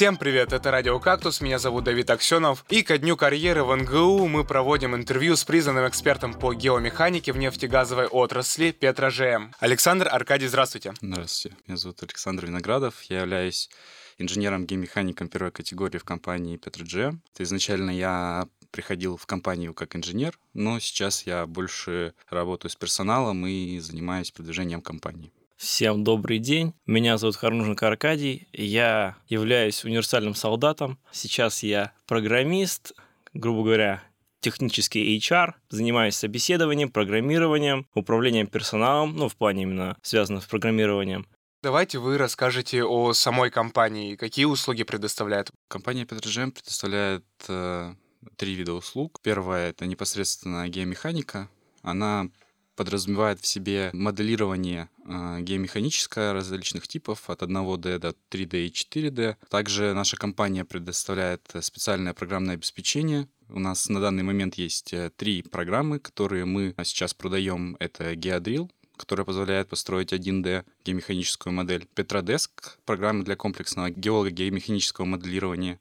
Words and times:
Всем 0.00 0.16
привет, 0.16 0.54
это 0.54 0.70
Радио 0.70 0.98
Кактус, 0.98 1.42
меня 1.42 1.58
зовут 1.58 1.84
Давид 1.84 2.08
Аксенов. 2.08 2.64
И 2.70 2.82
ко 2.82 2.96
дню 2.96 3.18
карьеры 3.18 3.64
в 3.64 3.76
НГУ 3.76 4.28
мы 4.28 4.44
проводим 4.44 4.96
интервью 4.96 5.36
с 5.36 5.44
признанным 5.44 5.86
экспертом 5.86 6.32
по 6.32 6.54
геомеханике 6.54 7.34
в 7.34 7.36
нефтегазовой 7.36 8.06
отрасли 8.06 8.70
Петрожм. 8.70 9.52
Александр 9.58 10.08
Аркадий, 10.10 10.46
здравствуйте. 10.46 10.94
Здравствуйте, 11.02 11.54
меня 11.66 11.76
зовут 11.76 12.02
Александр 12.02 12.46
Виноградов, 12.46 13.02
я 13.10 13.20
являюсь 13.20 13.68
инженером-геомехаником 14.16 15.28
первой 15.28 15.52
категории 15.52 15.98
в 15.98 16.04
компании 16.04 16.56
Петрожм. 16.56 17.20
Изначально 17.36 17.90
я 17.90 18.48
приходил 18.70 19.18
в 19.18 19.26
компанию 19.26 19.74
как 19.74 19.96
инженер, 19.96 20.38
но 20.54 20.80
сейчас 20.80 21.26
я 21.26 21.46
больше 21.46 22.14
работаю 22.30 22.70
с 22.70 22.74
персоналом 22.74 23.46
и 23.46 23.78
занимаюсь 23.80 24.30
продвижением 24.30 24.80
компании. 24.80 25.30
Всем 25.60 26.04
добрый 26.04 26.38
день. 26.38 26.72
Меня 26.86 27.18
зовут 27.18 27.36
Харнуженко 27.36 27.86
Аркадий. 27.86 28.48
Я 28.50 29.18
являюсь 29.28 29.84
универсальным 29.84 30.34
солдатом. 30.34 30.98
Сейчас 31.12 31.62
я 31.62 31.92
программист, 32.06 32.94
грубо 33.34 33.64
говоря, 33.64 34.02
технический 34.40 35.18
HR, 35.18 35.52
занимаюсь 35.68 36.16
собеседованием, 36.16 36.90
программированием, 36.90 37.86
управлением 37.92 38.46
персоналом, 38.46 39.14
ну, 39.14 39.28
в 39.28 39.36
плане 39.36 39.64
именно 39.64 39.98
связанных 40.00 40.44
с 40.44 40.46
программированием. 40.46 41.26
Давайте 41.62 41.98
вы 41.98 42.16
расскажете 42.16 42.82
о 42.82 43.12
самой 43.12 43.50
компании, 43.50 44.16
какие 44.16 44.46
услуги 44.46 44.82
предоставляет. 44.84 45.50
Компания 45.68 46.06
Петрожем 46.06 46.52
предоставляет 46.52 47.26
э, 47.48 47.92
три 48.36 48.54
вида 48.54 48.72
услуг. 48.72 49.20
Первое— 49.22 49.68
это 49.72 49.84
непосредственно 49.84 50.66
геомеханика. 50.70 51.50
Она 51.82 52.30
подразумевает 52.80 53.40
в 53.40 53.46
себе 53.46 53.90
моделирование 53.92 54.88
э, 55.04 55.40
геомеханическое 55.42 56.32
различных 56.32 56.88
типов 56.88 57.28
от 57.28 57.42
1D 57.42 57.98
до 57.98 58.14
3D 58.30 58.68
и 58.68 58.70
4D. 58.70 59.36
Также 59.50 59.92
наша 59.92 60.16
компания 60.16 60.64
предоставляет 60.64 61.42
специальное 61.60 62.14
программное 62.14 62.54
обеспечение. 62.54 63.28
У 63.50 63.58
нас 63.58 63.90
на 63.90 64.00
данный 64.00 64.22
момент 64.22 64.54
есть 64.54 64.94
э, 64.94 65.10
три 65.14 65.42
программы, 65.42 65.98
которые 65.98 66.46
мы 66.46 66.74
сейчас 66.84 67.12
продаем. 67.12 67.76
Это 67.80 68.14
Geodrill, 68.14 68.70
которая 68.96 69.26
позволяет 69.26 69.68
построить 69.68 70.14
1D 70.14 70.64
геомеханическую 70.82 71.52
модель. 71.52 71.86
Petrodesk— 71.94 72.48
программа 72.86 73.24
для 73.24 73.36
комплексного 73.36 73.90
геолого-геомеханического 73.90 75.04
моделирования. 75.04 75.80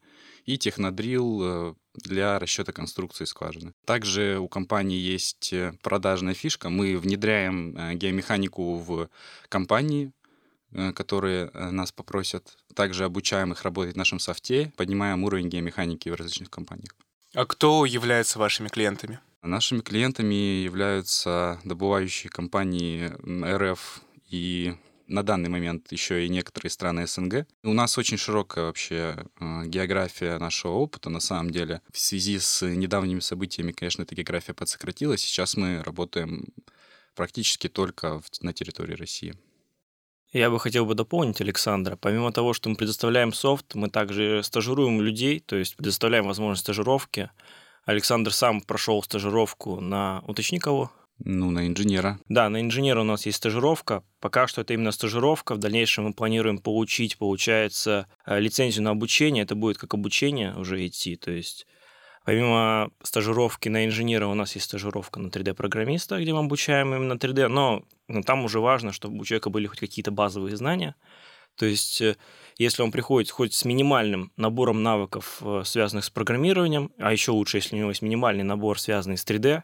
И 0.49 0.57
Technodrill— 0.57 1.75
для 1.93 2.39
расчета 2.39 2.71
конструкции 2.71 3.25
скважины. 3.25 3.73
Также 3.85 4.39
у 4.39 4.47
компании 4.47 4.97
есть 4.97 5.53
э, 5.53 5.73
продажная 5.83 6.33
фишка. 6.33 6.69
Мы 6.69 6.97
внедряем 6.97 7.77
э, 7.77 7.93
геомеханику 7.93 8.77
в 8.77 9.09
компании, 9.47 10.11
э, 10.71 10.91
которые 10.93 11.51
нас 11.51 11.91
попросят. 11.91 12.57
Также 12.73 13.05
обучаем 13.05 13.51
их 13.51 13.61
работать 13.61 13.93
в 13.93 13.97
нашем 13.97 14.19
софте, 14.19 14.73
поднимаем 14.75 15.23
уровень 15.23 15.49
геомеханики 15.49 16.09
в 16.09 16.15
различных 16.15 16.49
компаниях. 16.49 16.95
А 17.35 17.45
кто 17.45 17.85
является 17.85 18.39
вашими 18.39 18.69
клиентами? 18.69 19.19
Нашими 19.43 19.81
клиентами 19.81 20.63
являются 20.63 21.59
добывающие 21.63 22.31
компании 22.31 23.11
РФ 23.45 24.01
и 24.29 24.75
на 25.09 25.23
данный 25.23 25.49
момент 25.49 25.91
еще 25.91 26.25
и 26.25 26.29
некоторые 26.29 26.71
страны 26.71 27.07
СНГ. 27.07 27.45
У 27.63 27.73
нас 27.73 27.97
очень 27.97 28.17
широкая 28.17 28.65
вообще 28.65 29.25
э, 29.39 29.65
география 29.65 30.37
нашего 30.37 30.73
опыта. 30.73 31.09
На 31.09 31.19
самом 31.19 31.49
деле, 31.49 31.81
в 31.91 31.99
связи 31.99 32.39
с 32.39 32.65
недавними 32.65 33.19
событиями, 33.19 33.71
конечно, 33.71 34.03
эта 34.03 34.15
география 34.15 34.53
подсократилась. 34.53 35.21
Сейчас 35.21 35.57
мы 35.57 35.83
работаем 35.83 36.45
практически 37.15 37.67
только 37.67 38.21
на 38.41 38.53
территории 38.53 38.93
России. 38.95 39.35
Я 40.31 40.51
бы 40.51 40.59
хотел 40.59 40.85
бы 40.85 40.93
дополнить 40.93 41.41
Александра. 41.41 41.95
Помимо 41.95 42.31
того, 42.31 42.53
что 42.53 42.69
мы 42.69 42.75
предоставляем 42.75 43.33
софт, 43.33 43.73
мы 43.73 43.89
также 43.89 44.43
стажируем 44.43 45.01
людей, 45.01 45.39
то 45.39 45.55
есть 45.55 45.75
предоставляем 45.75 46.27
возможность 46.27 46.61
стажировки. 46.61 47.31
Александр 47.83 48.31
сам 48.31 48.61
прошел 48.61 49.01
стажировку 49.01 49.79
на... 49.81 50.23
Уточни 50.27 50.59
кого? 50.59 50.91
Ну, 51.19 51.51
на 51.51 51.67
инженера. 51.67 52.19
Да, 52.29 52.49
на 52.49 52.61
инженера 52.61 53.01
у 53.01 53.03
нас 53.03 53.25
есть 53.25 53.37
стажировка. 53.37 54.03
Пока 54.19 54.47
что 54.47 54.61
это 54.61 54.73
именно 54.73 54.91
стажировка. 54.91 55.55
В 55.55 55.57
дальнейшем 55.57 56.05
мы 56.05 56.13
планируем 56.13 56.59
получить, 56.59 57.17
получается, 57.17 58.07
э, 58.25 58.39
лицензию 58.39 58.83
на 58.83 58.91
обучение. 58.91 59.43
Это 59.43 59.55
будет 59.55 59.77
как 59.77 59.93
обучение 59.93 60.55
уже 60.55 60.85
идти. 60.85 61.15
То 61.15 61.31
есть 61.31 61.67
Помимо 62.29 62.91
стажировки 63.01 63.69
на 63.69 63.85
инженера 63.85 64.27
у 64.27 64.35
нас 64.35 64.53
есть 64.53 64.67
стажировка 64.67 65.19
на 65.19 65.29
3D-программиста, 65.29 66.21
где 66.21 66.31
мы 66.31 66.41
обучаем 66.41 66.93
именно 66.93 67.13
3D, 67.13 67.47
но 67.47 67.83
ну, 68.07 68.21
там 68.21 68.43
уже 68.45 68.59
важно, 68.59 68.91
чтобы 68.91 69.19
у 69.19 69.25
человека 69.25 69.49
были 69.49 69.65
хоть 69.65 69.79
какие-то 69.79 70.11
базовые 70.11 70.55
знания. 70.55 70.95
То 71.55 71.65
есть, 71.65 72.01
э, 72.01 72.17
если 72.57 72.83
он 72.83 72.91
приходит 72.91 73.31
хоть 73.31 73.55
с 73.55 73.65
минимальным 73.65 74.31
набором 74.37 74.83
навыков, 74.83 75.39
э, 75.41 75.63
связанных 75.65 76.05
с 76.05 76.09
программированием, 76.09 76.91
а 76.99 77.11
еще 77.11 77.31
лучше, 77.31 77.57
если 77.57 77.75
у 77.75 77.79
него 77.79 77.89
есть 77.89 78.01
минимальный 78.01 78.43
набор, 78.43 78.79
связанный 78.79 79.17
с 79.17 79.25
3D, 79.25 79.63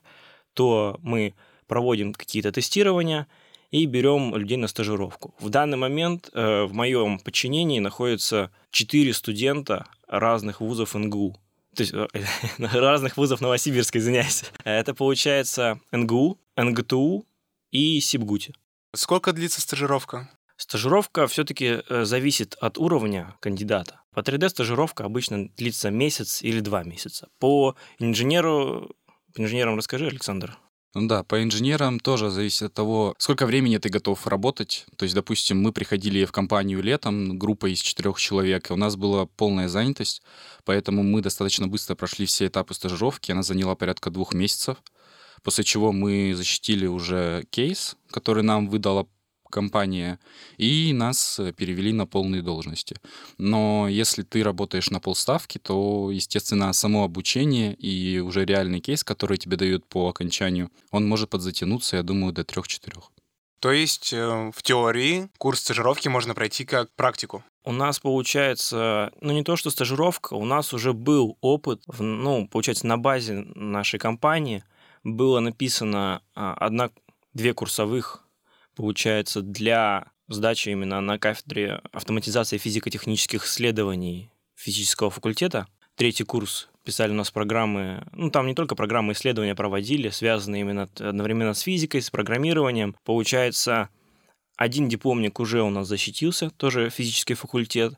то 0.55 0.99
мы 1.03 1.35
проводим 1.67 2.13
какие-то 2.13 2.51
тестирования 2.51 3.27
и 3.71 3.85
берем 3.85 4.35
людей 4.35 4.57
на 4.57 4.67
стажировку. 4.67 5.33
В 5.39 5.49
данный 5.49 5.77
момент 5.77 6.29
э, 6.33 6.63
в 6.63 6.73
моем 6.73 7.19
подчинении 7.19 7.79
находятся 7.79 8.51
четыре 8.71 9.13
студента 9.13 9.87
разных 10.07 10.61
вузов 10.61 10.95
НГУ. 10.95 11.35
То 11.75 11.81
есть 11.81 11.93
э, 11.93 12.07
разных 12.57 13.17
вузов 13.17 13.41
Новосибирска, 13.41 13.99
извиняюсь. 13.99 14.45
Это 14.63 14.93
получается 14.93 15.79
НГУ, 15.91 16.39
НГТУ 16.55 17.25
и 17.71 17.99
Сибгути. 17.99 18.53
Сколько 18.95 19.33
длится 19.33 19.59
стажировка? 19.59 20.29
Стажировка 20.57 21.27
все-таки 21.27 21.81
э, 21.89 22.05
зависит 22.05 22.55
от 22.61 22.77
уровня 22.77 23.35
кандидата. 23.41 24.01
По 24.13 24.21
3D 24.21 24.47
стажировка 24.47 25.03
обычно 25.03 25.49
длится 25.57 25.89
месяц 25.89 26.41
или 26.41 26.61
два 26.61 26.83
месяца. 26.83 27.27
По 27.39 27.75
инженеру 27.99 28.95
по 29.35 29.41
инженерам 29.41 29.75
расскажи, 29.77 30.07
Александр. 30.07 30.57
Ну 30.93 31.09
да, 31.09 31.23
по 31.23 31.43
инженерам 31.43 31.99
тоже 31.99 32.29
зависит 32.29 32.61
от 32.63 32.73
того, 32.73 33.15
сколько 33.17 33.45
времени 33.45 33.77
ты 33.77 33.89
готов 33.89 34.25
работать. 34.27 34.85
То 34.95 35.03
есть, 35.03 35.13
допустим, 35.13 35.61
мы 35.61 35.73
приходили 35.73 36.23
в 36.23 36.31
компанию 36.31 36.81
летом, 36.81 37.37
группа 37.37 37.65
из 37.65 37.79
четырех 37.79 38.17
человек, 38.17 38.69
и 38.69 38.73
у 38.73 38.77
нас 38.77 38.95
была 38.95 39.25
полная 39.25 39.67
занятость, 39.67 40.21
поэтому 40.63 41.03
мы 41.03 41.21
достаточно 41.21 41.67
быстро 41.67 41.95
прошли 41.95 42.25
все 42.25 42.47
этапы 42.47 42.73
стажировки, 42.73 43.33
она 43.33 43.43
заняла 43.43 43.75
порядка 43.75 44.09
двух 44.09 44.33
месяцев, 44.33 44.77
после 45.43 45.65
чего 45.65 45.91
мы 45.91 46.33
защитили 46.33 46.87
уже 46.87 47.43
кейс, 47.49 47.97
который 48.11 48.43
нам 48.43 48.69
выдала 48.69 49.05
компания, 49.55 50.19
и 50.57 50.93
нас 50.93 51.39
э, 51.39 51.53
перевели 51.53 51.93
на 51.93 52.05
полные 52.05 52.41
должности. 52.41 52.95
Но 53.37 53.87
если 53.87 54.23
ты 54.23 54.43
работаешь 54.43 54.89
на 54.91 54.99
полставки, 54.99 55.57
то, 55.57 56.11
естественно, 56.11 56.73
само 56.73 57.03
обучение 57.03 57.73
и 57.73 58.19
уже 58.19 58.45
реальный 58.45 58.81
кейс, 58.81 59.03
который 59.03 59.37
тебе 59.37 59.55
дают 59.57 59.85
по 59.87 60.09
окончанию, 60.09 60.69
он 60.91 61.07
может 61.07 61.29
подзатянуться, 61.29 61.97
я 61.97 62.03
думаю, 62.03 62.33
до 62.33 62.43
трех-четырех. 62.43 63.11
То 63.59 63.71
есть 63.71 64.13
э, 64.13 64.51
в 64.53 64.61
теории 64.61 65.29
курс 65.37 65.61
стажировки 65.61 66.09
можно 66.09 66.35
пройти 66.35 66.65
как 66.65 66.89
практику? 66.95 67.43
У 67.63 67.71
нас 67.71 67.99
получается, 67.99 69.11
ну 69.21 69.31
не 69.33 69.43
то 69.43 69.55
что 69.55 69.69
стажировка, 69.69 70.33
у 70.35 70.45
нас 70.45 70.73
уже 70.73 70.91
был 70.93 71.37
опыт, 71.41 71.81
в, 71.87 72.03
ну, 72.03 72.47
получается, 72.47 72.85
на 72.85 72.97
базе 72.97 73.45
нашей 73.55 73.99
компании 73.99 74.63
было 75.03 75.39
написано 75.39 76.21
а, 76.35 76.53
одна, 76.53 76.89
две 77.33 77.53
курсовых 77.53 78.24
получается, 78.75 79.41
для 79.41 80.11
сдачи 80.27 80.69
именно 80.69 81.01
на 81.01 81.17
кафедре 81.17 81.81
автоматизации 81.91 82.57
физико-технических 82.57 83.45
исследований 83.45 84.31
физического 84.55 85.09
факультета. 85.09 85.67
Третий 85.95 86.23
курс 86.23 86.69
писали 86.83 87.11
у 87.11 87.15
нас 87.15 87.31
программы, 87.31 88.05
ну 88.11 88.29
там 88.29 88.47
не 88.47 88.53
только 88.53 88.75
программы 88.75 89.13
исследования 89.13 89.55
проводили, 89.55 90.09
связанные 90.09 90.61
именно 90.61 90.89
одновременно 90.99 91.53
с 91.53 91.61
физикой, 91.61 92.01
с 92.01 92.09
программированием. 92.09 92.95
Получается, 93.03 93.89
один 94.55 94.87
дипломник 94.87 95.39
уже 95.39 95.61
у 95.63 95.69
нас 95.69 95.87
защитился, 95.87 96.49
тоже 96.51 96.89
физический 96.89 97.33
факультет, 97.33 97.93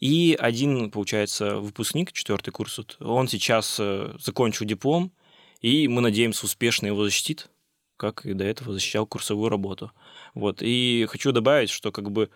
и 0.00 0.36
один, 0.38 0.90
получается, 0.90 1.56
выпускник, 1.56 2.12
четвертый 2.12 2.50
курс, 2.50 2.80
он 3.00 3.28
сейчас 3.28 3.76
э, 3.78 4.14
закончил 4.18 4.66
диплом, 4.66 5.12
и 5.60 5.86
мы 5.88 6.00
надеемся, 6.00 6.44
успешно 6.44 6.86
его 6.86 7.04
защитит, 7.04 7.48
как 8.02 8.26
и 8.26 8.32
до 8.32 8.42
этого 8.42 8.72
защищал 8.72 9.06
курсовую 9.06 9.48
работу. 9.48 9.92
Вот. 10.34 10.58
И 10.60 11.06
хочу 11.08 11.30
добавить, 11.30 11.70
что 11.70 11.92
как 11.92 12.10
бы 12.10 12.30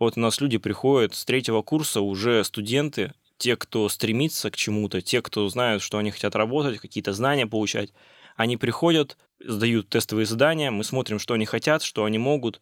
вот 0.00 0.16
у 0.16 0.20
нас 0.20 0.40
люди 0.40 0.58
приходят 0.58 1.14
с 1.14 1.24
третьего 1.24 1.62
курса, 1.62 2.00
уже 2.00 2.42
студенты, 2.42 3.12
те, 3.38 3.54
кто 3.54 3.88
стремится 3.88 4.50
к 4.50 4.56
чему-то, 4.56 5.00
те, 5.00 5.22
кто 5.22 5.48
знают, 5.48 5.80
что 5.80 5.98
они 5.98 6.10
хотят 6.10 6.34
работать, 6.34 6.80
какие-то 6.80 7.12
знания 7.12 7.46
получать, 7.46 7.90
они 8.34 8.56
приходят, 8.56 9.16
сдают 9.38 9.88
тестовые 9.88 10.26
задания, 10.26 10.72
мы 10.72 10.82
смотрим, 10.82 11.20
что 11.20 11.34
они 11.34 11.46
хотят, 11.46 11.84
что 11.84 12.04
они 12.04 12.18
могут, 12.18 12.60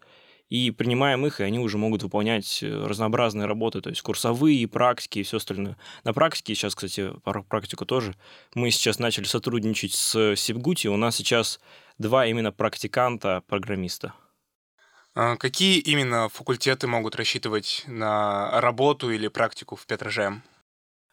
и 0.50 0.72
принимаем 0.72 1.24
их, 1.24 1.40
и 1.40 1.44
они 1.44 1.60
уже 1.60 1.78
могут 1.78 2.02
выполнять 2.02 2.62
э, 2.62 2.86
разнообразные 2.86 3.46
работы, 3.46 3.80
то 3.80 3.88
есть 3.88 4.02
курсовые, 4.02 4.66
практики 4.66 5.20
и 5.20 5.22
все 5.22 5.36
остальное. 5.38 5.78
На 6.04 6.12
практике 6.12 6.54
сейчас, 6.54 6.74
кстати, 6.74 7.12
практику 7.48 7.86
тоже, 7.86 8.16
мы 8.54 8.70
сейчас 8.72 8.98
начали 8.98 9.24
сотрудничать 9.24 9.94
с 9.94 10.34
Сибгути, 10.36 10.88
у 10.88 10.96
нас 10.96 11.16
сейчас 11.16 11.60
два 12.00 12.26
именно 12.26 12.50
практиканта-программиста. 12.50 14.14
А 15.14 15.36
какие 15.36 15.78
именно 15.78 16.28
факультеты 16.28 16.86
могут 16.86 17.14
рассчитывать 17.14 17.84
на 17.86 18.60
работу 18.60 19.10
или 19.10 19.28
практику 19.28 19.76
в 19.76 19.86
Петрожем? 19.86 20.42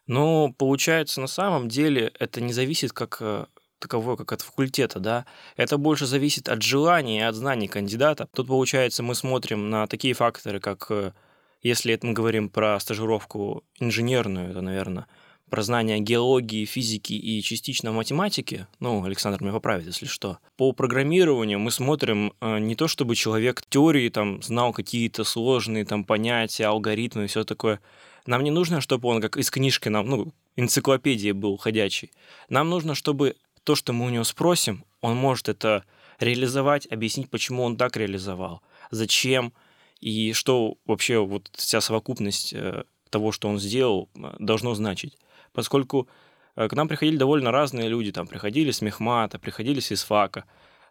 Но 0.06 0.52
получается, 0.52 1.20
на 1.20 1.26
самом 1.26 1.68
деле 1.68 2.12
это 2.18 2.40
не 2.40 2.54
зависит 2.54 2.92
как 2.92 3.18
э, 3.20 3.44
таковое, 3.78 4.16
как 4.16 4.32
от 4.32 4.40
факультета, 4.40 5.00
да. 5.00 5.26
Это 5.56 5.76
больше 5.76 6.06
зависит 6.06 6.48
от 6.48 6.62
желания 6.62 7.18
и 7.18 7.24
от 7.24 7.34
знаний 7.34 7.68
кандидата. 7.68 8.26
Тут, 8.32 8.46
получается, 8.46 9.02
мы 9.02 9.14
смотрим 9.14 9.68
на 9.68 9.86
такие 9.86 10.14
факторы, 10.14 10.60
как, 10.60 10.86
э, 10.90 11.12
если 11.60 11.92
это 11.92 12.06
мы 12.06 12.14
говорим 12.14 12.48
про 12.48 12.80
стажировку 12.80 13.64
инженерную, 13.78 14.50
это, 14.50 14.62
наверное, 14.62 15.06
про 15.48 15.62
знания 15.62 15.98
геологии, 15.98 16.64
физики 16.64 17.12
и 17.12 17.42
частично 17.42 17.92
математики, 17.92 18.66
ну, 18.80 19.04
Александр 19.04 19.42
меня 19.42 19.52
поправит, 19.52 19.86
если 19.86 20.06
что. 20.06 20.38
По 20.56 20.72
программированию 20.72 21.58
мы 21.58 21.70
смотрим 21.70 22.32
э, 22.40 22.58
не 22.58 22.74
то, 22.74 22.88
чтобы 22.88 23.16
человек 23.16 23.62
теории 23.68 24.08
там 24.08 24.42
знал 24.42 24.72
какие-то 24.72 25.24
сложные 25.24 25.84
там 25.84 26.04
понятия, 26.04 26.66
алгоритмы 26.66 27.24
и 27.24 27.26
все 27.26 27.44
такое. 27.44 27.80
Нам 28.26 28.44
не 28.44 28.50
нужно, 28.50 28.80
чтобы 28.80 29.08
он 29.08 29.20
как 29.20 29.36
из 29.36 29.50
книжки 29.50 29.88
нам, 29.88 30.06
ну, 30.06 30.32
энциклопедии 30.56 31.32
был 31.32 31.56
ходячий. 31.56 32.10
Нам 32.48 32.68
нужно, 32.68 32.94
чтобы 32.94 33.36
то, 33.64 33.74
что 33.74 33.92
мы 33.92 34.06
у 34.06 34.10
него 34.10 34.24
спросим, 34.24 34.84
он 35.00 35.16
может 35.16 35.48
это 35.48 35.84
реализовать, 36.20 36.86
объяснить, 36.90 37.30
почему 37.30 37.62
он 37.62 37.76
так 37.76 37.96
реализовал, 37.96 38.62
зачем 38.90 39.52
и 40.00 40.32
что 40.32 40.76
вообще 40.86 41.24
вот 41.24 41.50
вся 41.54 41.80
совокупность 41.80 42.52
э, 42.52 42.84
того, 43.10 43.32
что 43.32 43.48
он 43.48 43.58
сделал, 43.58 44.08
э, 44.14 44.34
должно 44.38 44.74
значить 44.74 45.16
поскольку 45.58 46.06
э, 46.54 46.68
к 46.68 46.72
нам 46.74 46.86
приходили 46.86 47.16
довольно 47.16 47.50
разные 47.50 47.88
люди, 47.88 48.12
там 48.12 48.28
приходили 48.28 48.70
с 48.70 48.80
Мехмата, 48.80 49.40
приходили 49.40 49.80
с 49.80 49.90
Исфака. 49.90 50.44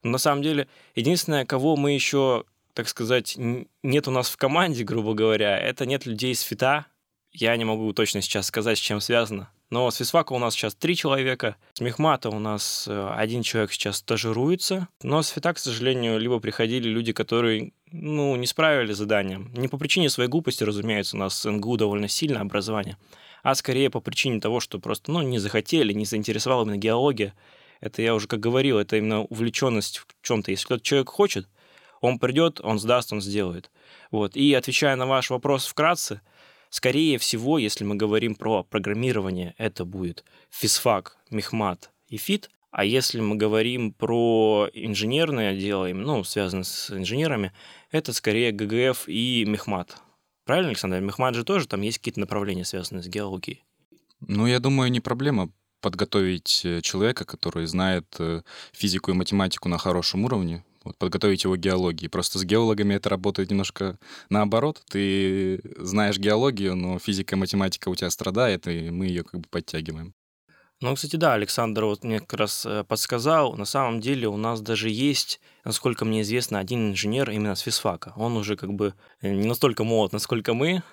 Но 0.03 0.11
на 0.11 0.17
самом 0.17 0.41
деле, 0.41 0.67
единственное, 0.93 1.45
кого 1.45 1.77
мы 1.77 1.93
еще, 1.93 2.43
так 2.73 2.89
сказать, 2.89 3.37
нет 3.37 4.07
у 4.09 4.11
нас 4.11 4.29
в 4.29 4.35
команде, 4.35 4.83
грубо 4.83 5.13
говоря, 5.13 5.57
это 5.57 5.85
нет 5.85 6.05
людей 6.05 6.35
с 6.35 6.41
ФИТа. 6.41 6.85
Я 7.31 7.55
не 7.55 7.63
могу 7.63 7.93
точно 7.93 8.21
сейчас 8.21 8.47
сказать, 8.47 8.77
с 8.77 8.81
чем 8.81 8.99
связано. 8.99 9.49
Но 9.69 9.89
с 9.89 9.95
Фисфака 9.95 10.33
у 10.33 10.37
нас 10.37 10.53
сейчас 10.53 10.75
три 10.75 10.97
человека, 10.97 11.55
с 11.71 11.79
Мехмата 11.79 12.29
у 12.29 12.39
нас 12.39 12.89
э, 12.89 13.13
один 13.15 13.41
человек 13.41 13.71
сейчас 13.71 13.99
стажируется, 13.99 14.89
но 15.01 15.21
с 15.21 15.29
Фита, 15.29 15.53
к 15.53 15.59
сожалению, 15.59 16.19
либо 16.19 16.41
приходили 16.41 16.89
люди, 16.89 17.13
которые 17.13 17.71
ну, 17.89 18.35
не 18.35 18.47
справили 18.47 18.91
с 18.91 18.97
заданием. 18.97 19.49
Не 19.55 19.69
по 19.69 19.77
причине 19.77 20.09
своей 20.09 20.29
глупости, 20.29 20.65
разумеется, 20.65 21.15
у 21.15 21.19
нас 21.19 21.45
в 21.45 21.49
НГУ 21.49 21.77
довольно 21.77 22.09
сильное 22.09 22.41
образование 22.41 22.97
а 23.47 23.55
скорее 23.55 23.89
по 23.89 24.01
причине 24.01 24.41
того, 24.41 24.59
что 24.59 24.77
просто 24.77 25.09
ну, 25.09 25.21
не 25.21 25.39
захотели, 25.39 25.93
не 25.93 26.03
заинтересовала 26.03 26.63
именно 26.63 26.75
геология. 26.75 27.33
Это 27.79 28.01
я 28.01 28.13
уже 28.13 28.27
как 28.27 28.41
говорил, 28.41 28.77
это 28.77 28.97
именно 28.97 29.21
увлеченность 29.21 29.99
в 29.99 30.05
чем-то. 30.21 30.51
Если 30.51 30.65
кто-то 30.65 30.83
человек 30.83 31.07
хочет, 31.07 31.47
он 32.01 32.19
придет, 32.19 32.59
он 32.61 32.77
сдаст, 32.77 33.13
он 33.13 33.21
сделает. 33.21 33.71
Вот. 34.11 34.35
И 34.35 34.53
отвечая 34.53 34.97
на 34.97 35.05
ваш 35.05 35.29
вопрос 35.29 35.65
вкратце, 35.65 36.19
скорее 36.69 37.17
всего, 37.19 37.57
если 37.57 37.85
мы 37.85 37.95
говорим 37.95 38.35
про 38.35 38.63
программирование, 38.63 39.55
это 39.57 39.85
будет 39.85 40.25
физфак, 40.49 41.15
мехмат 41.29 41.89
и 42.09 42.17
фит. 42.17 42.49
А 42.71 42.83
если 42.83 43.21
мы 43.21 43.37
говорим 43.37 43.93
про 43.93 44.67
инженерное 44.73 45.55
дело, 45.55 45.87
ну, 45.87 46.25
связанное 46.25 46.65
с 46.65 46.91
инженерами, 46.91 47.53
это 47.91 48.11
скорее 48.11 48.51
ГГФ 48.51 49.07
и 49.07 49.45
мехмат. 49.47 50.01
Правильно, 50.47 50.69
Александр? 50.69 51.01
Мехмат 51.01 51.35
же 51.35 51.43
тоже 51.43 51.67
там 51.67 51.81
есть 51.81 51.97
какие-то 51.97 52.21
направления, 52.21 52.63
связанные 52.63 53.03
с 53.03 53.07
геологией. 53.07 53.65
Ну, 54.21 54.47
я 54.47 54.61
думаю, 54.61 54.89
не 54.89 55.01
проблема 55.01 55.51
подготовить 55.81 56.61
э, 56.63 56.81
человека, 56.81 57.25
который 57.25 57.65
знает 57.67 58.05
э, 58.17 58.41
физику 58.71 59.11
и 59.11 59.13
математику 59.13 59.67
на 59.67 59.77
хорошем 59.77 60.23
уровне, 60.23 60.63
вот, 60.85 60.97
подготовить 60.97 61.43
его 61.43 61.55
к 61.55 61.59
геологии. 61.59 62.07
Просто 62.07 62.39
с 62.39 62.45
геологами 62.45 62.93
это 62.93 63.09
работает 63.09 63.51
немножко 63.51 63.99
наоборот. 64.29 64.81
Ты 64.89 65.59
знаешь 65.79 66.17
геологию, 66.17 66.77
но 66.77 66.97
физика 66.97 67.35
и 67.35 67.39
математика 67.39 67.89
у 67.89 67.95
тебя 67.95 68.09
страдает, 68.09 68.67
и 68.69 68.89
мы 68.89 69.07
ее 69.07 69.23
как 69.23 69.41
бы 69.41 69.49
подтягиваем. 69.49 70.13
Ну, 70.79 70.93
кстати, 70.93 71.15
да, 71.15 71.33
Александр 71.33 71.85
вот 71.85 72.03
мне 72.03 72.19
как 72.19 72.33
раз 72.33 72.63
э, 72.65 72.83
подсказал. 72.83 73.55
На 73.55 73.65
самом 73.65 73.99
деле 73.99 74.27
у 74.27 74.37
нас 74.37 74.61
даже 74.61 74.89
есть, 74.89 75.39
насколько 75.65 76.05
мне 76.05 76.21
известно, 76.21 76.59
один 76.59 76.91
инженер 76.91 77.31
именно 77.31 77.55
с 77.55 77.61
физфака. 77.61 78.13
Он 78.15 78.37
уже 78.37 78.55
как 78.55 78.71
бы 78.73 78.93
э, 79.21 79.33
не 79.33 79.47
настолько 79.47 79.83
молод, 79.83 80.13
насколько 80.13 80.53
мы, 80.53 80.83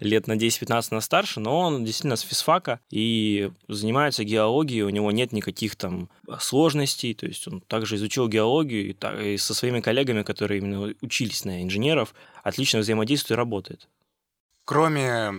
лет 0.00 0.26
на 0.26 0.36
10-15 0.36 0.88
на 0.90 1.00
старше, 1.00 1.40
но 1.40 1.60
он 1.60 1.84
действительно 1.84 2.16
с 2.16 2.20
физфака 2.20 2.80
и 2.90 3.50
занимается 3.68 4.24
геологией, 4.24 4.82
у 4.82 4.90
него 4.90 5.10
нет 5.12 5.32
никаких 5.32 5.76
там 5.76 6.10
сложностей, 6.38 7.14
то 7.14 7.26
есть 7.26 7.46
он 7.48 7.62
также 7.62 7.96
изучил 7.96 8.28
геологию 8.28 8.90
и, 8.90 8.92
так, 8.92 9.18
и 9.18 9.38
со 9.38 9.54
своими 9.54 9.80
коллегами, 9.80 10.22
которые 10.24 10.60
именно 10.60 10.92
учились 11.00 11.44
на 11.44 11.62
инженеров, 11.62 12.14
отлично 12.42 12.80
взаимодействует 12.80 13.36
и 13.36 13.38
работает. 13.38 13.88
Кроме 14.64 15.32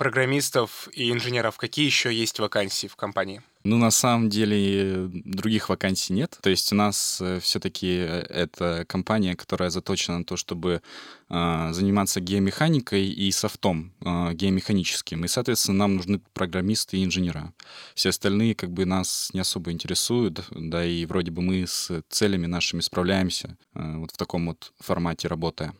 программистов 0.00 0.88
и 0.94 1.12
инженеров, 1.12 1.58
какие 1.58 1.84
еще 1.84 2.10
есть 2.10 2.38
вакансии 2.38 2.86
в 2.86 2.96
компании? 2.96 3.42
Ну, 3.64 3.76
на 3.76 3.90
самом 3.90 4.30
деле, 4.30 5.10
других 5.12 5.68
вакансий 5.68 6.14
нет. 6.14 6.38
То 6.40 6.48
есть 6.48 6.72
у 6.72 6.74
нас 6.74 7.20
э, 7.20 7.38
все-таки 7.40 7.98
э, 7.98 8.20
это 8.30 8.86
компания, 8.88 9.36
которая 9.36 9.68
заточена 9.68 10.20
на 10.20 10.24
то, 10.24 10.38
чтобы 10.38 10.80
э, 11.28 11.68
заниматься 11.72 12.20
геомеханикой 12.20 13.08
и 13.08 13.30
софтом 13.30 13.92
э, 14.00 14.32
геомеханическим. 14.32 15.22
И, 15.26 15.28
соответственно, 15.28 15.76
нам 15.80 15.96
нужны 15.96 16.22
программисты 16.32 16.96
и 16.96 17.04
инженера. 17.04 17.52
Все 17.94 18.08
остальные 18.08 18.54
как 18.54 18.70
бы 18.70 18.86
нас 18.86 19.28
не 19.34 19.40
особо 19.40 19.70
интересуют, 19.70 20.46
да, 20.50 20.82
и 20.82 21.04
вроде 21.04 21.30
бы 21.30 21.42
мы 21.42 21.66
с 21.66 22.02
целями 22.08 22.46
нашими 22.46 22.80
справляемся 22.80 23.58
э, 23.74 23.96
вот 23.98 24.12
в 24.12 24.16
таком 24.16 24.46
вот 24.46 24.72
формате 24.80 25.28
работая. 25.28 25.74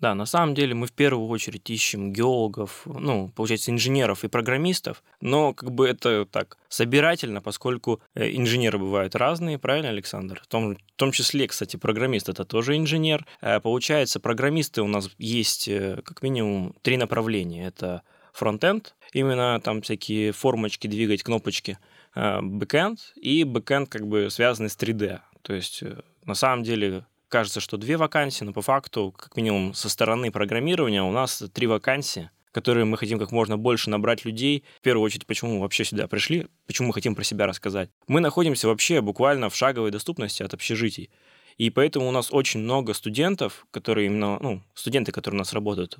Да, 0.00 0.14
на 0.14 0.24
самом 0.24 0.54
деле 0.54 0.74
мы 0.74 0.86
в 0.86 0.92
первую 0.92 1.28
очередь 1.28 1.68
ищем 1.68 2.12
геологов, 2.12 2.82
ну, 2.86 3.30
получается, 3.36 3.70
инженеров 3.70 4.24
и 4.24 4.28
программистов, 4.28 5.02
но 5.20 5.52
как 5.52 5.72
бы 5.72 5.86
это 5.86 6.24
так 6.24 6.56
собирательно, 6.68 7.42
поскольку 7.42 8.00
э, 8.14 8.34
инженеры 8.34 8.78
бывают 8.78 9.14
разные, 9.14 9.58
правильно, 9.58 9.90
Александр? 9.90 10.40
В 10.42 10.46
том, 10.46 10.76
в 10.76 10.96
том 10.96 11.12
числе, 11.12 11.46
кстати, 11.46 11.76
программист 11.76 12.30
это 12.30 12.46
тоже 12.46 12.78
инженер. 12.78 13.26
Э, 13.42 13.60
получается, 13.60 14.20
программисты 14.20 14.80
у 14.80 14.86
нас 14.86 15.10
есть 15.18 15.68
э, 15.68 16.00
как 16.02 16.22
минимум 16.22 16.74
три 16.80 16.96
направления. 16.96 17.66
Это 17.66 18.02
фронтенд, 18.32 18.94
именно 19.12 19.60
там 19.60 19.82
всякие 19.82 20.32
формочки 20.32 20.86
двигать, 20.86 21.22
кнопочки, 21.22 21.78
бэкенд 22.14 23.12
и 23.16 23.44
бэкенд 23.44 23.90
как 23.90 24.06
бы 24.06 24.30
связанный 24.30 24.70
с 24.70 24.76
3D. 24.78 25.20
То 25.42 25.52
есть 25.52 25.82
на 26.24 26.34
самом 26.34 26.62
деле 26.62 27.04
кажется, 27.30 27.60
что 27.60 27.78
две 27.78 27.96
вакансии, 27.96 28.44
но 28.44 28.52
по 28.52 28.60
факту, 28.60 29.14
как 29.16 29.36
минимум 29.36 29.72
со 29.72 29.88
стороны 29.88 30.30
программирования, 30.30 31.02
у 31.02 31.10
нас 31.10 31.42
три 31.54 31.66
вакансии, 31.66 32.28
которые 32.52 32.84
мы 32.84 32.98
хотим 32.98 33.18
как 33.18 33.32
можно 33.32 33.56
больше 33.56 33.88
набрать 33.88 34.24
людей. 34.24 34.64
В 34.80 34.82
первую 34.82 35.04
очередь, 35.04 35.26
почему 35.26 35.54
мы 35.54 35.60
вообще 35.60 35.84
сюда 35.84 36.08
пришли, 36.08 36.48
почему 36.66 36.88
мы 36.88 36.94
хотим 36.94 37.14
про 37.14 37.24
себя 37.24 37.46
рассказать. 37.46 37.88
Мы 38.08 38.20
находимся 38.20 38.66
вообще 38.68 39.00
буквально 39.00 39.48
в 39.48 39.56
шаговой 39.56 39.92
доступности 39.92 40.42
от 40.42 40.52
общежитий. 40.52 41.08
И 41.56 41.70
поэтому 41.70 42.08
у 42.08 42.10
нас 42.10 42.32
очень 42.32 42.60
много 42.60 42.92
студентов, 42.92 43.66
которые 43.70 44.06
именно, 44.06 44.38
ну, 44.40 44.62
студенты, 44.74 45.12
которые 45.12 45.38
у 45.38 45.38
нас 45.38 45.52
работают. 45.52 45.98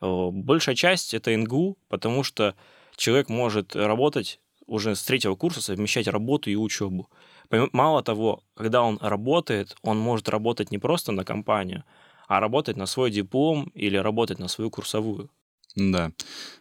Большая 0.00 0.74
часть 0.74 1.14
это 1.14 1.36
НГУ, 1.36 1.78
потому 1.88 2.22
что 2.22 2.54
человек 2.96 3.28
может 3.28 3.74
работать 3.74 4.40
уже 4.66 4.94
с 4.94 5.02
третьего 5.02 5.34
курса, 5.34 5.62
совмещать 5.62 6.08
работу 6.08 6.50
и 6.50 6.56
учебу. 6.56 7.08
Мало 7.50 8.02
того, 8.02 8.42
когда 8.54 8.82
он 8.82 8.98
работает, 9.00 9.76
он 9.82 9.98
может 9.98 10.28
работать 10.28 10.70
не 10.70 10.78
просто 10.78 11.12
на 11.12 11.24
компанию, 11.24 11.84
а 12.26 12.40
работать 12.40 12.76
на 12.76 12.86
свой 12.86 13.10
диплом 13.10 13.70
или 13.74 13.96
работать 13.96 14.38
на 14.38 14.48
свою 14.48 14.70
курсовую. 14.70 15.30
Да. 15.76 16.12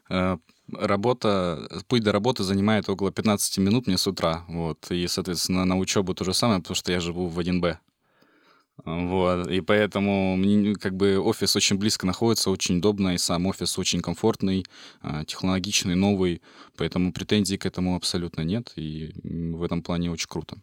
Э, 0.10 0.38
работа, 0.72 1.68
путь 1.88 2.04
до 2.04 2.12
работы 2.12 2.44
занимает 2.44 2.90
около 2.90 3.12
15 3.12 3.58
минут 3.58 3.88
мне 3.88 3.98
с 3.98 4.08
утра. 4.08 4.46
Вот. 4.48 4.90
И, 4.92 5.08
соответственно, 5.08 5.66
на 5.66 5.78
учебу 5.78 6.14
то 6.14 6.24
же 6.24 6.34
самое, 6.34 6.60
потому 6.60 6.76
что 6.76 6.92
я 6.92 7.00
живу 7.00 7.28
в 7.28 7.40
1Б. 7.40 7.78
Вот, 8.86 9.48
и 9.50 9.62
поэтому 9.62 10.38
как 10.80 10.96
бы 10.96 11.18
офис 11.20 11.56
очень 11.56 11.78
близко 11.78 12.06
находится, 12.06 12.52
очень 12.52 12.78
удобно, 12.78 13.16
и 13.16 13.18
сам 13.18 13.48
офис 13.48 13.80
очень 13.80 14.02
комфортный, 14.02 14.66
а, 15.02 15.26
технологичный, 15.26 15.96
новый, 15.96 16.44
поэтому 16.76 17.12
претензий 17.12 17.58
к 17.58 17.66
этому 17.66 17.96
абсолютно 17.96 18.42
нет, 18.42 18.74
и 18.76 19.14
в 19.24 19.64
этом 19.64 19.82
плане 19.82 20.12
очень 20.12 20.28
круто. 20.30 20.58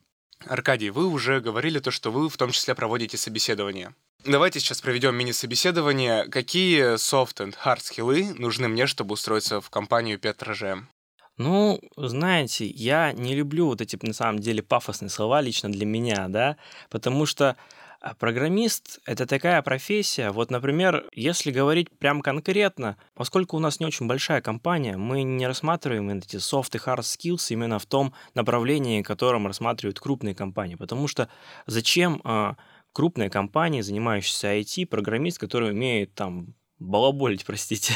Аркадий, 0.47 0.91
вы 0.91 1.07
уже 1.07 1.41
говорили 1.41 1.79
то, 1.79 1.91
что 1.91 2.11
вы 2.11 2.29
в 2.29 2.37
том 2.37 2.51
числе 2.51 2.75
проводите 2.75 3.17
собеседование. 3.17 3.95
Давайте 4.25 4.61
сейчас 4.61 4.81
проведем 4.81 5.15
мини-собеседование. 5.17 6.25
Какие 6.25 6.95
soft 6.95 7.37
and 7.37 7.55
hard 7.65 7.81
скиллы 7.81 8.33
нужны 8.35 8.69
мне, 8.69 8.87
чтобы 8.87 9.15
устроиться 9.15 9.61
в 9.61 9.71
компанию 9.71 10.19
Петрожем? 10.19 10.89
Ну, 11.37 11.81
знаете, 11.97 12.65
я 12.67 13.13
не 13.13 13.35
люблю 13.35 13.67
вот 13.67 13.81
эти, 13.81 13.99
на 14.01 14.15
самом 14.15 14.39
деле, 14.39 14.63
пафосные 14.63 15.11
слова 15.11 15.41
лично 15.41 15.71
для 15.71 15.85
меня, 15.85 16.29
да, 16.29 16.57
потому 16.91 17.27
что 17.27 17.57
а 18.05 18.15
программист— 18.15 19.01
это 19.07 19.27
такая 19.27 19.63
профессия, 19.63 20.31
вот, 20.31 20.51
например, 20.51 21.07
если 21.15 21.51
говорить 21.51 21.89
прям 21.91 22.21
конкретно, 22.21 22.99
поскольку 23.15 23.57
у 23.57 23.61
нас 23.61 23.81
не 23.81 23.87
очень 23.87 24.07
большая 24.07 24.43
компания, 24.43 24.99
мы 24.99 25.23
не 25.23 25.47
рассматриваем 25.47 26.11
эти 26.11 26.37
soft 26.37 26.69
и 26.75 26.79
hard 26.79 26.99
skills 26.99 27.47
именно 27.49 27.79
в 27.79 27.87
том 27.87 28.13
направлении, 28.35 29.01
котором 29.01 29.47
рассматривают 29.47 30.01
крупные 30.01 30.35
компании, 30.35 30.75
потому 30.75 31.09
что 31.09 31.31
зачем 31.65 32.21
э, 32.23 32.53
крупной 32.93 33.31
компании, 33.31 33.81
занимающейся 33.81 34.49
IT, 34.49 34.85
программист, 34.85 35.39
который 35.39 35.71
умеет 35.71 36.15
там 36.15 36.55
балаболить, 36.79 37.45
простите. 37.47 37.95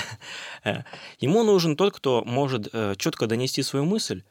Ему 1.20 1.44
нужен 1.44 1.76
тот, 1.76 1.94
кто 1.94 2.24
может 2.24 2.70
э, 2.72 2.94
четко 2.96 3.26
донести 3.26 3.62
свою 3.62 3.84
мысль 3.84 4.22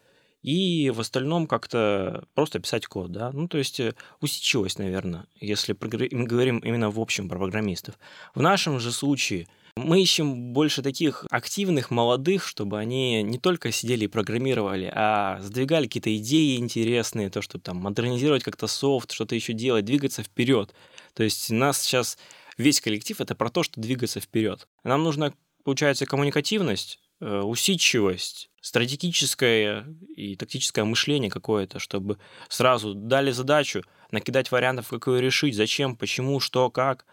и 0.41 0.89
в 0.89 0.99
остальном 0.99 1.47
как-то 1.47 2.25
просто 2.33 2.59
писать 2.59 2.85
код, 2.85 3.11
да. 3.11 3.31
Ну, 3.31 3.47
то 3.47 3.57
есть 3.57 3.79
э, 3.79 3.93
усидчивость, 4.21 4.79
наверное, 4.79 5.25
если 5.39 5.75
мы 5.79 6.25
говорим 6.25 6.59
именно 6.59 6.89
в 6.89 6.99
общем 6.99 7.27
про 7.27 7.37
программистов. 7.37 7.97
В 8.35 8.41
нашем 8.41 8.79
же 8.79 8.91
случае 8.91 9.47
мы 9.77 10.01
ищем 10.01 10.53
больше 10.53 10.81
таких 10.81 11.25
активных, 11.29 11.91
молодых, 11.91 12.45
чтобы 12.45 12.79
они 12.79 13.23
не 13.23 13.37
только 13.37 13.71
сидели 13.71 14.05
и 14.05 14.07
программировали, 14.07 14.91
а 14.93 15.39
сдвигали 15.41 15.85
какие-то 15.85 16.15
идеи 16.17 16.57
интересные, 16.57 17.29
то, 17.29 17.41
что 17.41 17.59
там 17.59 17.77
модернизировать 17.77 18.43
как-то 18.43 18.67
софт, 18.67 19.11
что-то 19.11 19.35
еще 19.35 19.53
делать, 19.53 19.85
двигаться 19.85 20.23
вперед. 20.23 20.73
То 21.13 21.23
есть 21.23 21.49
нас 21.49 21.81
сейчас 21.81 22.17
весь 22.57 22.81
коллектив 22.81 23.21
это 23.21 23.35
про 23.35 23.49
то, 23.49 23.63
что 23.63 23.79
двигаться 23.79 24.19
вперед. 24.19 24.67
Нам 24.83 25.03
нужна, 25.03 25.33
получается, 25.63 26.05
коммуникативность, 26.05 26.99
усидчивость, 27.19 28.49
стратегическое 28.61 29.85
и 30.15 30.35
тактическое 30.35 30.85
мышление 30.85 31.31
какое-то, 31.31 31.79
чтобы 31.79 32.19
сразу 32.49 32.93
дали 32.93 33.31
задачу, 33.31 33.83
накидать 34.11 34.51
вариантов, 34.51 34.89
как 34.89 35.07
ее 35.07 35.21
решить, 35.21 35.55
зачем, 35.55 35.95
почему, 35.95 36.39
что, 36.39 36.69
как. 36.69 37.05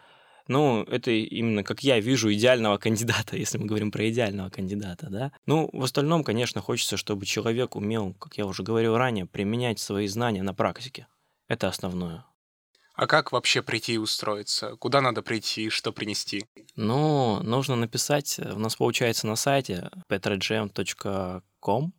Ну, 0.47 0.83
это 0.83 1.11
именно 1.11 1.63
как 1.65 1.83
я 1.83 1.99
вижу 2.01 2.33
идеального 2.33 2.77
кандидата, 2.77 3.37
если 3.37 3.59
мы 3.59 3.67
говорим 3.67 3.91
про 3.91 4.09
идеального 4.11 4.51
кандидата, 4.51 5.09
да. 5.09 5.33
Ну, 5.47 5.71
в 5.73 5.83
остальном, 5.83 6.23
конечно, 6.23 6.61
хочется, 6.61 6.97
чтобы 6.97 7.25
человек 7.25 7.77
умел, 7.77 8.15
как 8.15 8.37
я 8.37 8.47
уже 8.47 8.63
говорил 8.63 8.97
ранее, 8.97 9.27
применять 9.27 9.79
свои 9.79 10.07
знания 10.07 10.43
на 10.43 10.55
практике. 10.55 11.07
Это 11.49 11.69
основное. 11.69 12.25
А 12.95 13.09
как 13.09 13.33
вообще 13.33 13.61
прийти 13.61 13.95
и 13.95 13.99
устроиться? 13.99 14.77
Куда 14.77 15.01
надо 15.01 15.23
прийти, 15.23 15.69
что 15.69 15.93
принести? 15.93 16.47
Ну, 16.77 17.43
нужно 17.43 17.75
написать, 17.75 18.39
у 18.39 18.59
нас 18.59 18.77
получается 18.77 19.27
на 19.27 19.35
сайте 19.35 19.91
petrogem.com, 20.09 21.93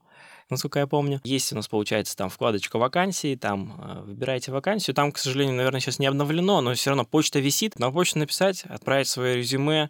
насколько 0.49 0.79
я 0.79 0.87
помню. 0.87 1.19
Есть 1.25 1.51
у 1.51 1.55
нас, 1.57 1.67
получается, 1.67 2.15
там 2.15 2.29
вкладочка 2.29 2.77
вакансии, 2.77 3.35
там 3.35 3.77
э, 3.77 4.01
выбираете 4.03 4.53
вакансию. 4.53 4.95
Там, 4.95 5.11
к 5.11 5.17
сожалению, 5.17 5.57
наверное, 5.57 5.81
сейчас 5.81 5.99
не 5.99 6.05
обновлено, 6.05 6.61
но 6.61 6.73
все 6.73 6.91
равно 6.91 7.03
почта 7.03 7.39
висит. 7.39 7.77
На 7.77 7.91
почту 7.91 8.19
написать, 8.19 8.63
отправить 8.63 9.09
свое 9.09 9.35
резюме, 9.35 9.89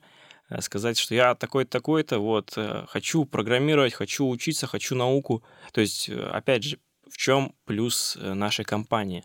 э, 0.50 0.62
сказать, 0.62 0.98
что 0.98 1.14
я 1.14 1.36
такой-то, 1.36 1.70
такой-то, 1.70 2.18
вот, 2.18 2.54
э, 2.56 2.86
хочу 2.90 3.26
программировать, 3.26 3.94
хочу 3.94 4.28
учиться, 4.28 4.66
хочу 4.66 4.96
науку. 4.96 5.44
То 5.72 5.82
есть, 5.82 6.10
опять 6.10 6.64
же, 6.64 6.80
в 7.08 7.18
чем 7.18 7.54
плюс 7.66 8.18
нашей 8.20 8.66
компании? 8.66 9.24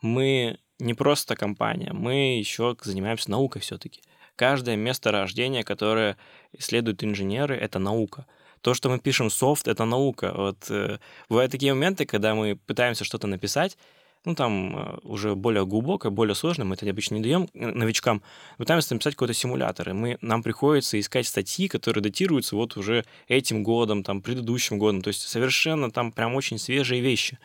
Мы 0.00 0.58
не 0.78 0.94
просто 0.94 1.36
компания, 1.36 1.92
мы 1.92 2.38
еще 2.38 2.76
занимаемся 2.82 3.30
наукой 3.30 3.62
все-таки. 3.62 4.00
Каждое 4.36 4.76
место 4.76 5.10
рождения, 5.10 5.64
которое 5.64 6.16
исследуют 6.52 7.02
инженеры, 7.02 7.56
это 7.56 7.78
наука. 7.78 8.26
То, 8.60 8.74
что 8.74 8.88
мы 8.88 8.98
пишем 8.98 9.30
софт, 9.30 9.66
это 9.66 9.84
наука. 9.84 10.32
Вот 10.36 10.70
э, 10.70 10.98
бывают 11.28 11.50
такие 11.50 11.74
моменты, 11.74 12.06
когда 12.06 12.34
мы 12.34 12.56
пытаемся 12.56 13.04
что-то 13.04 13.26
написать, 13.26 13.76
ну, 14.24 14.34
там 14.34 14.76
э, 14.76 14.98
уже 15.02 15.34
более 15.34 15.64
глубоко, 15.66 16.10
более 16.10 16.34
сложно, 16.34 16.64
мы 16.64 16.74
это 16.74 16.88
обычно 16.88 17.16
не 17.16 17.22
даем 17.22 17.48
новичкам, 17.54 18.22
пытаемся 18.58 18.94
написать 18.94 19.14
какой-то 19.14 19.34
симулятор, 19.34 19.90
и 19.90 19.92
мы, 19.92 20.18
нам 20.20 20.42
приходится 20.42 20.98
искать 20.98 21.26
статьи, 21.26 21.68
которые 21.68 22.02
датируются 22.02 22.56
вот 22.56 22.76
уже 22.76 23.04
этим 23.26 23.62
годом, 23.62 24.02
там, 24.02 24.20
предыдущим 24.22 24.78
годом, 24.78 25.02
то 25.02 25.08
есть 25.08 25.22
совершенно 25.22 25.90
там 25.90 26.12
прям 26.12 26.34
очень 26.34 26.58
свежие 26.58 27.00
вещи. 27.00 27.38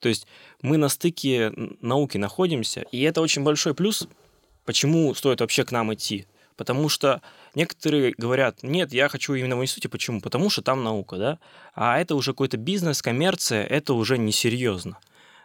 То 0.00 0.08
есть 0.08 0.26
мы 0.62 0.76
на 0.76 0.88
стыке 0.88 1.52
науки 1.80 2.18
находимся, 2.18 2.84
и 2.92 3.00
это 3.02 3.20
очень 3.20 3.42
большой 3.42 3.74
плюс, 3.74 4.08
почему 4.64 5.14
стоит 5.14 5.40
вообще 5.40 5.64
к 5.64 5.72
нам 5.72 5.92
идти. 5.94 6.26
Потому 6.56 6.88
что 6.88 7.22
некоторые 7.54 8.14
говорят, 8.18 8.64
нет, 8.64 8.92
я 8.92 9.08
хочу 9.08 9.34
именно 9.34 9.56
в 9.56 9.62
институте. 9.62 9.88
Почему? 9.88 10.20
Потому 10.20 10.50
что 10.50 10.60
там 10.60 10.82
наука, 10.82 11.16
да? 11.16 11.38
А 11.74 12.00
это 12.00 12.16
уже 12.16 12.32
какой-то 12.32 12.56
бизнес, 12.56 13.00
коммерция, 13.00 13.64
это 13.64 13.94
уже 13.94 14.18
несерьезно. 14.18 14.98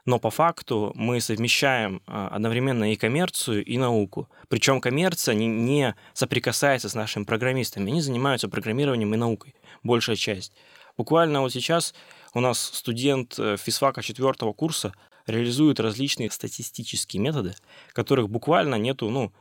Но 0.06 0.20
по 0.20 0.32
факту 0.32 0.92
мы 0.96 1.22
совмещаем 1.22 2.02
а, 2.08 2.30
одновременно 2.30 2.92
и 2.92 2.96
коммерцию, 2.96 3.64
и 3.64 3.78
науку. 3.78 4.28
Причем 4.50 4.82
коммерция 4.82 5.36
не, 5.36 5.46
не 5.48 5.96
соприкасается 6.14 6.90
с 6.90 6.96
нашими 6.96 7.24
программистами. 7.24 7.92
Они 7.92 8.02
занимаются 8.02 8.50
программированием 8.50 9.14
и 9.14 9.18
наукой, 9.18 9.56
большая 9.84 10.16
часть. 10.16 10.52
Буквально 10.98 11.42
вот 11.42 11.54
сейчас 11.54 11.94
у 12.34 12.40
нас 12.40 12.60
студент 12.60 13.38
э, 13.38 13.58
физфака 13.58 14.02
четвертого 14.02 14.54
курса 14.54 14.94
реализует 15.28 15.80
различные 15.80 16.32
статистические 16.32 17.22
методы, 17.22 17.56
которых 17.94 18.30
буквально 18.30 18.76
нету, 18.76 19.10
ну, 19.10 19.32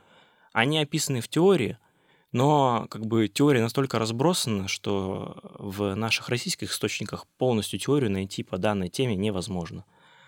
они 0.53 0.79
описаны 0.79 1.21
в 1.21 1.27
теории, 1.27 1.77
но 2.31 2.87
как 2.89 3.05
бы 3.05 3.27
теория 3.27 3.61
настолько 3.61 3.99
разбросана, 3.99 4.67
что 4.67 5.37
в 5.57 5.95
наших 5.95 6.29
российских 6.29 6.71
источниках 6.71 7.25
полностью 7.37 7.79
теорию 7.79 8.11
найти 8.11 8.43
по 8.43 8.57
данной 8.57 8.89
теме 8.89 9.15
невозможно. 9.15 9.85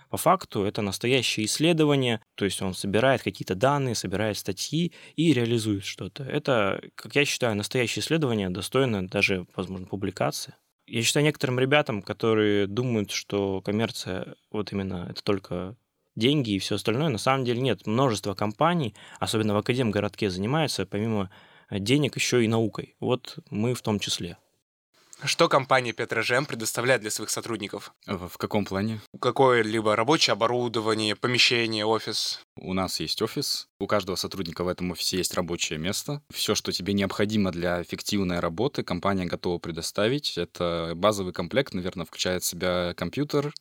По 0.09 0.17
факту 0.17 0.63
это 0.63 0.81
настоящее 0.81 1.45
исследование, 1.45 2.21
то 2.35 2.45
есть 2.45 2.61
он 2.61 2.73
собирает 2.73 3.23
какие-то 3.23 3.55
данные, 3.55 3.95
собирает 3.95 4.37
статьи 4.37 4.93
и 5.15 5.33
реализует 5.33 5.83
что-то. 5.83 6.23
Это, 6.23 6.81
как 6.95 7.15
я 7.15 7.25
считаю, 7.25 7.55
настоящее 7.55 8.01
исследование, 8.01 8.49
достойно 8.49 9.07
даже, 9.07 9.47
возможно, 9.55 9.87
публикации. 9.87 10.53
Я 10.87 11.01
считаю 11.01 11.25
некоторым 11.25 11.59
ребятам, 11.59 12.01
которые 12.01 12.67
думают, 12.67 13.11
что 13.11 13.61
коммерция 13.61 14.35
вот 14.51 14.71
именно 14.71 15.07
это 15.09 15.23
только 15.23 15.75
деньги 16.15 16.51
и 16.51 16.59
все 16.59 16.75
остальное, 16.75 17.09
на 17.09 17.17
самом 17.17 17.43
деле 17.43 17.61
нет. 17.61 17.87
Множество 17.87 18.35
компаний, 18.35 18.93
особенно 19.19 19.53
в 19.53 19.57
Академгородке, 19.57 20.29
занимаются 20.29 20.85
помимо 20.85 21.31
денег 21.71 22.15
еще 22.15 22.43
и 22.43 22.47
наукой. 22.47 22.95
Вот 22.99 23.39
мы 23.49 23.73
в 23.73 23.81
том 23.81 23.99
числе. 23.99 24.37
Что 25.23 25.47
компания 25.47 25.93
Петрожем 25.93 26.45
предоставляет 26.45 27.01
для 27.01 27.09
своих 27.09 27.29
сотрудников? 27.29 27.93
В, 28.05 28.37
каком 28.37 28.65
плане? 28.65 28.99
Какое-либо 29.19 29.95
рабочее 29.95 30.33
оборудование, 30.33 31.15
помещение, 31.15 31.85
офис? 31.85 32.41
У 32.57 32.73
нас 32.73 32.99
есть 32.99 33.21
офис. 33.21 33.69
У 33.79 33.87
каждого 33.87 34.17
сотрудника 34.17 34.63
в 34.63 34.67
этом 34.67 34.91
офисе 34.91 35.17
есть 35.17 35.33
рабочее 35.33 35.79
место. 35.79 36.21
Все, 36.33 36.53
что 36.53 36.71
тебе 36.73 36.93
необходимо 36.93 37.51
для 37.51 37.81
эффективной 37.81 38.39
работы, 38.39 38.83
компания 38.83 39.25
готова 39.25 39.57
предоставить. 39.57 40.37
Это 40.37 40.93
базовый 40.95 41.31
комплект, 41.31 41.73
наверное, 41.73 42.05
включает 42.05 42.43
в 42.43 42.47
себя 42.47 42.93
компьютер, 42.95 43.53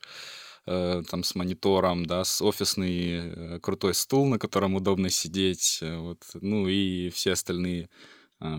э, 0.67 1.03
там 1.09 1.23
с 1.23 1.37
монитором, 1.37 2.05
да, 2.05 2.25
с 2.25 2.43
офисный 2.43 3.57
э, 3.57 3.61
крутой 3.61 3.95
стул, 3.95 4.27
на 4.27 4.41
котором 4.41 4.75
удобно 4.75 5.09
сидеть, 5.09 5.79
э, 5.83 5.97
вот, 5.97 6.19
ну 6.35 6.67
и 6.67 7.11
все 7.11 7.33
остальные 7.33 7.89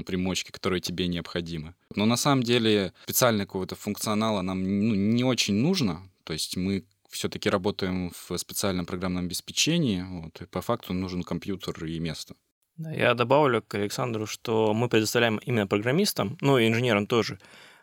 примочки, 0.05 0.51
которые 0.51 0.81
тебе 0.81 1.07
необходимы. 1.07 1.73
Но 1.95 2.05
на 2.05 2.17
самом 2.17 2.43
деле 2.43 2.93
специального 3.03 3.45
какого-то 3.45 3.75
функционала 3.75 4.41
нам 4.41 4.63
ну, 4.63 4.95
не 4.95 5.23
очень 5.23 5.55
нужно. 5.55 6.01
То 6.23 6.33
есть 6.33 6.57
мы 6.57 6.83
все-таки 7.09 7.49
работаем 7.49 8.11
в 8.11 8.37
специальном 8.37 8.85
программном 8.85 9.25
обеспечении, 9.25 10.03
вот, 10.03 10.41
и 10.41 10.45
по 10.45 10.61
факту 10.61 10.93
нужен 10.93 11.23
компьютер 11.23 11.85
и 11.85 11.99
место. 11.99 12.35
Я 12.77 13.13
добавлю 13.13 13.61
к 13.61 13.75
Александру, 13.75 14.25
что 14.25 14.73
мы 14.73 14.89
предоставляем 14.89 15.37
именно 15.37 15.65
программистам, 15.65 16.37
ну 16.41 16.57
и 16.57 16.67
инженерам 16.67 17.07
тоже. 17.07 17.39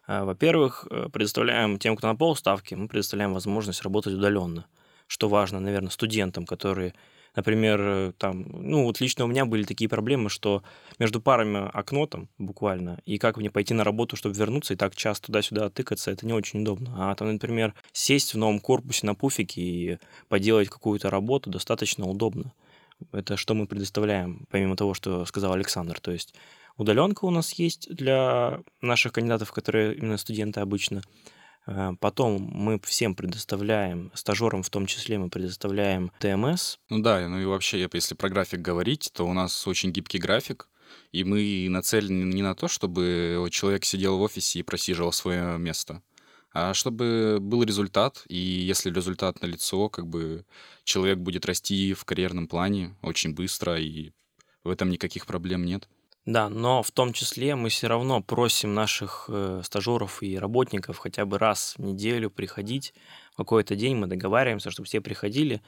А, 0.06 0.24
во-первых, 0.24 0.86
э, 0.90 1.08
предоставляем 1.10 1.78
тем, 1.78 1.96
кто 1.96 2.08
на 2.08 2.16
полставке, 2.16 2.76
мы 2.76 2.88
предоставляем 2.88 3.32
возможность 3.32 3.82
работать 3.82 4.12
удаленно, 4.12 4.66
что 5.06 5.28
важно, 5.28 5.60
наверное, 5.60 5.90
студентам, 5.90 6.44
которые 6.44 6.92
Например, 7.34 7.80
э, 7.80 8.12
там, 8.18 8.44
ну 8.50 8.84
вот 8.84 9.00
лично 9.00 9.24
у 9.24 9.28
меня 9.28 9.44
были 9.44 9.64
такие 9.64 9.88
проблемы, 9.88 10.28
что 10.28 10.62
между 10.98 11.20
парами 11.20 11.70
окно 11.72 12.06
там 12.06 12.28
буквально, 12.38 13.00
и 13.06 13.18
как 13.18 13.36
мне 13.38 13.50
пойти 13.50 13.72
на 13.74 13.84
работу, 13.84 14.16
чтобы 14.16 14.34
вернуться, 14.34 14.74
и 14.74 14.76
так 14.76 14.94
часто 14.94 15.26
туда-сюда 15.26 15.70
тыкаться, 15.70 16.10
это 16.10 16.26
не 16.26 16.32
очень 16.32 16.62
удобно. 16.62 17.10
А 17.10 17.14
там, 17.14 17.32
например, 17.32 17.74
сесть 17.92 18.34
в 18.34 18.38
новом 18.38 18.60
корпусе 18.60 19.06
на 19.06 19.14
пуфике 19.14 19.62
и 19.62 19.98
поделать 20.28 20.68
какую-то 20.68 21.10
работу 21.10 21.50
достаточно 21.50 22.06
удобно. 22.06 22.52
Это 23.12 23.36
что 23.36 23.54
мы 23.54 23.66
предоставляем, 23.66 24.46
помимо 24.50 24.76
того, 24.76 24.94
что 24.94 25.24
сказал 25.24 25.52
Александр. 25.54 25.98
То 26.00 26.12
есть 26.12 26.34
удаленка 26.76 27.24
у 27.24 27.30
нас 27.30 27.52
есть 27.54 27.92
для 27.92 28.60
наших 28.80 29.12
кандидатов, 29.12 29.52
которые 29.52 29.94
именно 29.94 30.18
студенты 30.18 30.60
обычно. 30.60 31.02
Э, 31.66 31.92
потом 32.00 32.50
мы 32.52 32.80
всем 32.80 33.14
предоставляем, 33.14 34.10
стажерам 34.14 34.62
в 34.62 34.70
том 34.70 34.86
числе 34.86 35.18
мы 35.18 35.30
предоставляем 35.30 36.10
ТМС. 36.18 36.76
Ну 36.88 37.00
да, 37.00 37.26
ну 37.28 37.40
и 37.40 37.44
вообще, 37.44 37.86
если 37.92 38.14
про 38.14 38.28
график 38.28 38.60
говорить, 38.60 39.10
то 39.12 39.26
у 39.26 39.32
нас 39.32 39.66
очень 39.66 39.92
гибкий 39.92 40.18
график, 40.18 40.68
и 41.12 41.24
мы 41.24 41.66
нацелены 41.68 42.24
не 42.32 42.42
на 42.42 42.54
то, 42.54 42.68
чтобы 42.68 43.48
человек 43.50 43.84
сидел 43.84 44.18
в 44.18 44.22
офисе 44.22 44.58
и 44.60 44.62
просиживал 44.62 45.12
свое 45.12 45.58
место, 45.58 46.02
а 46.52 46.74
чтобы 46.74 47.38
был 47.40 47.62
результат, 47.62 48.24
и 48.28 48.36
если 48.36 48.90
результат 48.90 49.40
налицо, 49.40 49.88
как 49.88 50.06
бы 50.06 50.44
человек 50.84 51.18
будет 51.18 51.46
расти 51.46 51.94
в 51.94 52.04
карьерном 52.04 52.46
плане 52.46 52.94
очень 53.02 53.34
быстро, 53.34 53.78
и 53.78 54.12
в 54.64 54.68
этом 54.68 54.90
никаких 54.90 55.26
проблем 55.26 55.64
нет. 55.64 55.88
Да, 56.24 56.48
но 56.48 56.84
в 56.84 56.92
том 56.92 57.12
числе 57.12 57.56
мы 57.56 57.68
все 57.68 57.88
равно 57.88 58.22
просим 58.22 58.74
наших 58.74 59.24
э, 59.28 59.60
стажеров 59.64 60.22
и 60.22 60.38
работников 60.38 60.98
хотя 60.98 61.24
бы 61.24 61.36
раз 61.36 61.74
в 61.76 61.82
неделю 61.82 62.30
приходить. 62.30 62.94
В 63.32 63.36
какой-то 63.38 63.74
день 63.74 63.96
мы 63.96 64.06
договариваемся, 64.06 64.70
чтобы 64.70 64.86
все 64.86 65.00
приходили 65.00 65.62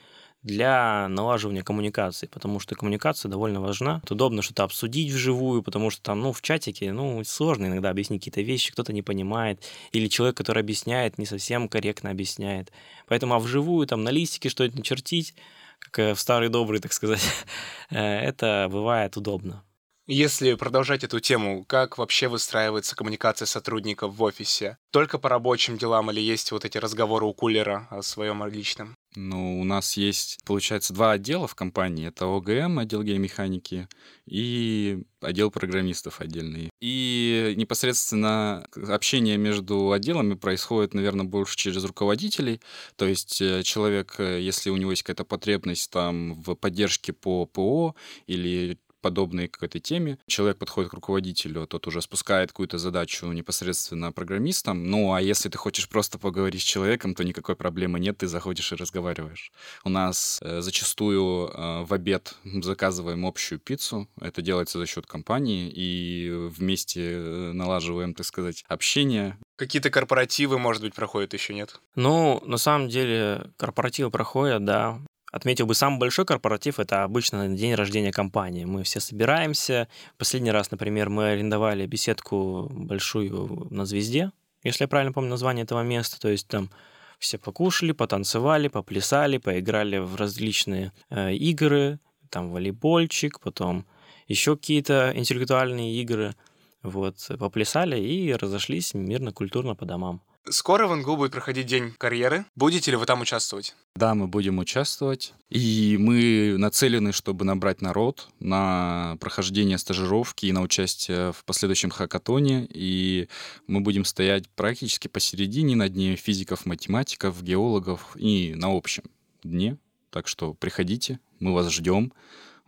для 0.45 1.09
налаживания 1.09 1.65
коммуникации, 1.65 2.27
потому 2.27 2.61
что 2.61 2.77
коммуникация 2.77 3.29
довольно 3.29 3.61
важна. 3.61 4.01
Это 4.05 4.15
удобно 4.15 4.43
что-то 4.43 4.63
обсудить 4.63 5.11
вживую, 5.11 5.63
потому 5.65 5.91
что 5.91 6.03
там, 6.03 6.21
ну, 6.21 6.33
в 6.33 6.41
чатике, 6.41 6.93
ну, 6.93 7.25
сложно 7.25 7.67
иногда 7.67 7.91
объяснить 7.91 8.21
какие-то 8.21 8.43
вещи, 8.43 8.71
кто-то 8.71 8.93
не 8.93 9.03
понимает, 9.03 9.65
или 9.91 10.07
человек, 10.07 10.37
который 10.37 10.63
объясняет, 10.63 11.19
не 11.19 11.27
совсем 11.27 11.69
корректно 11.69 12.11
объясняет. 12.11 12.71
Поэтому, 13.09 13.35
а 13.35 13.41
вживую 13.41 13.89
там 13.89 14.05
на 14.05 14.11
листике 14.11 14.51
что-то 14.51 14.77
начертить, 14.77 15.35
как 15.81 15.99
э, 15.99 16.15
в 16.15 16.21
старый 16.21 16.49
добрый, 16.49 16.79
так 16.79 16.93
сказать, 16.93 17.23
э, 17.91 17.99
это 17.99 18.69
бывает 18.71 19.17
удобно. 19.17 19.65
Если 20.07 20.53
продолжать 20.53 21.03
эту 21.03 21.19
тему, 21.19 21.65
как 21.67 21.97
вообще 21.97 22.29
выстраивается 22.29 22.95
коммуникация 22.95 23.47
сотрудников 23.47 24.15
в 24.15 24.23
офисе? 24.23 24.77
Только 24.91 25.19
по 25.19 25.31
рабочим 25.31 25.79
делам 25.79 26.11
или 26.11 26.21
есть 26.21 26.53
вот 26.53 26.67
эти 26.67 26.77
разговоры 26.77 27.25
у 27.25 27.33
кулера 27.33 27.89
о 27.91 28.03
своем 28.03 28.47
личном? 28.47 28.95
Ну, 29.17 29.61
у 29.61 29.65
нас 29.65 29.97
есть, 29.97 30.41
получается, 30.45 30.93
два 30.93 31.13
отдела 31.13 31.47
в 31.47 31.55
компании. 31.55 32.09
Это 32.09 32.27
ОГМ, 32.27 32.81
отдел 32.81 33.03
геомеханики, 33.03 33.89
и 34.27 35.05
отдел 35.21 35.51
программистов 35.51 36.21
отдельный. 36.21 36.71
И 36.81 37.55
непосредственно 37.57 38.67
общение 38.75 39.37
между 39.37 39.93
отделами 39.93 40.35
происходит, 40.35 40.95
наверное, 40.95 41.25
больше 41.25 41.57
через 41.57 41.85
руководителей. 41.85 42.61
То 42.97 43.07
есть 43.07 43.41
э, 43.41 43.63
человек, 43.63 44.17
э, 44.19 44.41
если 44.41 44.71
у 44.71 44.77
него 44.77 44.91
есть 44.91 45.03
какая-то 45.03 45.25
потребность 45.25 45.91
там 45.91 46.35
в 46.35 46.55
поддержке 46.57 47.13
по 47.13 47.47
ПО 47.47 47.95
или 48.27 48.79
подобной 49.05 49.49
какой-то 49.49 49.81
теме. 49.81 50.17
Человек 50.27 50.57
подходит 50.57 50.91
к 50.91 50.95
руководителю, 50.95 51.67
тот 51.67 51.87
уже 51.87 52.01
спускает 52.01 52.53
какую-то 52.53 52.79
задачу 52.79 53.27
непосредственно 53.27 54.13
программистам. 54.13 54.91
Ну, 54.91 55.13
а 55.13 55.21
если 55.21 55.51
ты 55.51 55.59
хочешь 55.59 55.91
просто 55.91 56.19
поговорить 56.19 56.63
с 56.63 56.65
человеком, 56.65 57.15
то 57.15 57.23
никакой 57.23 57.55
проблемы 57.55 58.01
нет, 58.01 58.17
ты 58.17 58.29
заходишь 58.29 58.73
и 58.73 58.77
разговариваешь. 58.77 59.53
У 59.85 59.91
нас 59.91 60.41
э, 60.41 60.63
зачастую 60.63 61.51
э, 61.53 61.85
в 61.85 61.93
обед 61.93 62.35
заказываем 62.45 63.27
общую 63.27 63.59
пиццу. 63.59 64.09
Это 64.23 64.41
делается 64.41 64.79
за 64.79 64.87
счет 64.87 65.07
компании, 65.07 65.71
и 65.71 66.31
вместе 66.33 67.03
э, 67.13 67.53
налаживаем, 67.53 68.15
так 68.15 68.25
сказать, 68.25 68.65
общение. 68.69 69.37
Какие-то 69.57 69.91
корпоративы, 69.91 70.59
может 70.59 70.83
быть, 70.83 70.95
проходят 70.95 71.35
еще 71.35 71.53
нет? 71.53 71.79
Ну, 71.95 72.43
на 72.47 72.57
самом 72.57 72.89
деле, 72.89 73.51
корпоративы 73.59 74.11
проходят, 74.11 74.65
да. 74.65 74.99
Отметил 75.35 75.67
бы, 75.67 75.75
самый 75.75 75.99
большой 75.99 76.25
корпоратив– 76.25 76.79
это 76.79 77.03
обычно 77.03 77.49
день 77.49 77.75
рождения 77.75 78.13
компании. 78.13 78.67
Мы 78.67 78.85
все 78.85 79.01
собираемся. 79.01 79.89
Последний 80.17 80.53
раз, 80.53 80.71
например, 80.71 81.11
мы 81.11 81.31
арендовали 81.31 81.87
беседку 81.87 82.69
большую 82.71 83.67
на 83.69 83.85
«Звезде», 83.85 84.31
если 84.63 84.85
я 84.85 84.89
правильно 84.89 85.13
помню 85.13 85.31
название 85.31 85.65
этого 85.65 85.83
места. 85.83 86.21
То 86.21 86.29
есть 86.29 86.47
там 86.47 86.71
все 87.19 87.37
покушали, 87.37 87.91
потанцевали, 87.91 88.69
поплясали, 88.69 89.39
поиграли 89.39 89.99
в 89.99 90.15
различные 90.15 90.93
э, 91.11 91.35
игры, 91.35 91.99
там 92.31 92.53
волейбольчик, 92.53 93.41
потом 93.41 93.87
еще 94.29 94.55
какие-то 94.55 95.13
интеллектуальные 95.17 96.01
игры. 96.01 96.37
Вот, 96.85 97.29
поплясали 97.41 97.99
и 97.99 98.33
разошлись 98.35 98.95
мирно, 98.95 99.33
культурно 99.33 99.75
по 99.75 99.85
домам. 99.85 100.23
Скоро 100.51 100.87
в 100.87 100.95
НГУ 100.95 101.17
будет 101.17 101.33
проходить 101.33 101.67
День 101.67 101.95
карьеры. 101.97 102.45
Будете 102.55 102.91
ли 102.91 102.99
вы 102.99 103.07
там 103.07 103.23
участвовать? 103.23 103.75
Да, 103.97 104.15
мы 104.15 104.27
будем 104.27 104.59
участвовать. 104.59 105.33
И 105.49 105.97
мы 105.99 106.57
нацелены, 106.59 107.13
чтобы 107.13 107.47
набрать 107.47 107.81
народ 107.81 108.29
на 108.41 109.17
прохождение 109.21 109.79
стажировки 109.79 110.45
и 110.45 110.53
на 110.53 110.61
участие 110.61 111.33
в 111.33 111.47
последующем 111.47 111.89
хакатоне. 111.89 112.69
И 112.69 113.29
мы 113.67 113.81
будем 113.81 114.05
стоять 114.05 114.47
практически 114.51 115.09
посередине 115.09 115.77
на 115.77 115.89
дне 115.89 116.15
физиков, 116.17 116.67
математиков, 116.67 117.43
геологов 117.43 118.15
и 118.15 118.53
на 118.55 118.77
общем 118.77 119.05
дне. 119.43 119.79
Так 120.11 120.29
что 120.29 120.53
приходите, 120.53 121.21
мы 121.41 121.55
вас 121.55 121.71
ждем. 121.71 122.13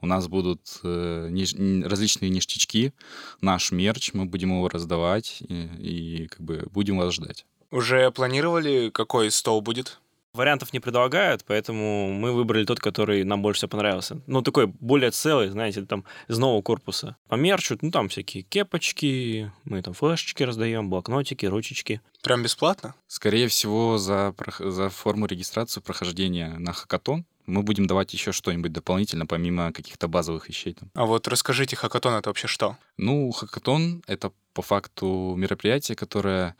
У 0.01 0.07
нас 0.07 0.29
будут 0.29 0.81
э, 0.83 1.29
ниж... 1.31 1.55
различные 1.85 2.31
ништячки, 2.31 2.93
наш 3.41 3.71
мерч, 3.71 4.13
мы 4.15 4.25
будем 4.25 4.51
его 4.51 4.69
раздавать 4.69 5.43
и, 5.47 5.69
и 5.79 6.27
как 6.29 6.41
бы 6.41 6.67
будем 6.71 6.99
вас 6.99 7.15
ждать. 7.15 7.47
Уже 7.71 8.11
планировали, 8.11 8.91
какой 8.91 9.31
стол 9.31 9.61
будет? 9.61 9.99
Вариантов 10.37 10.73
не 10.75 10.81
предлагают, 10.81 11.45
поэтому 11.47 12.13
мы 12.13 12.33
выбрали 12.33 12.65
тот, 12.65 12.79
который 12.79 13.25
нам 13.25 13.41
больше 13.41 13.61
всего 13.61 13.71
понравился. 13.71 14.21
Ну, 14.27 14.43
такой 14.43 14.67
более 14.67 15.11
целый, 15.11 15.49
знаете, 15.49 15.83
там 15.87 16.05
из 16.29 16.39
нового 16.39 16.61
корпуса. 16.61 17.17
По 17.29 17.37
мерчу, 17.37 17.79
ну, 17.81 17.91
там 17.91 18.11
всякие 18.11 18.43
кепочки, 18.43 19.51
мы 19.65 19.81
там 19.81 19.95
флешечки 19.95 20.43
раздаем, 20.43 20.91
блокнотики, 20.91 21.47
ручечки. 21.47 22.03
Прям 22.23 22.43
бесплатно? 22.43 22.95
Скорее 23.07 23.49
всего, 23.49 23.97
за, 23.97 24.35
за 24.59 24.91
форму 24.91 25.25
регистрации 25.27 25.81
прохождения 25.81 26.57
на 26.59 26.75
хакатон 26.75 27.25
мы 27.47 27.63
будем 27.63 27.87
давать 27.87 28.13
еще 28.13 28.33
что-нибудь 28.33 28.73
дополнительно, 28.73 29.25
помимо 29.27 29.73
каких-то 29.73 30.09
базовых 30.09 30.49
вещей. 30.49 30.75
Там. 30.75 30.91
А 30.95 31.07
вот 31.07 31.29
расскажите, 31.29 31.77
хакатон— 31.77 32.15
это 32.15 32.29
вообще 32.29 32.49
что? 32.49 32.77
Ну, 32.97 33.31
хакатон— 33.31 34.03
это 34.07 34.33
по 34.53 34.63
факту 34.63 35.35
мероприятие, 35.37 35.97
которое 35.97 36.57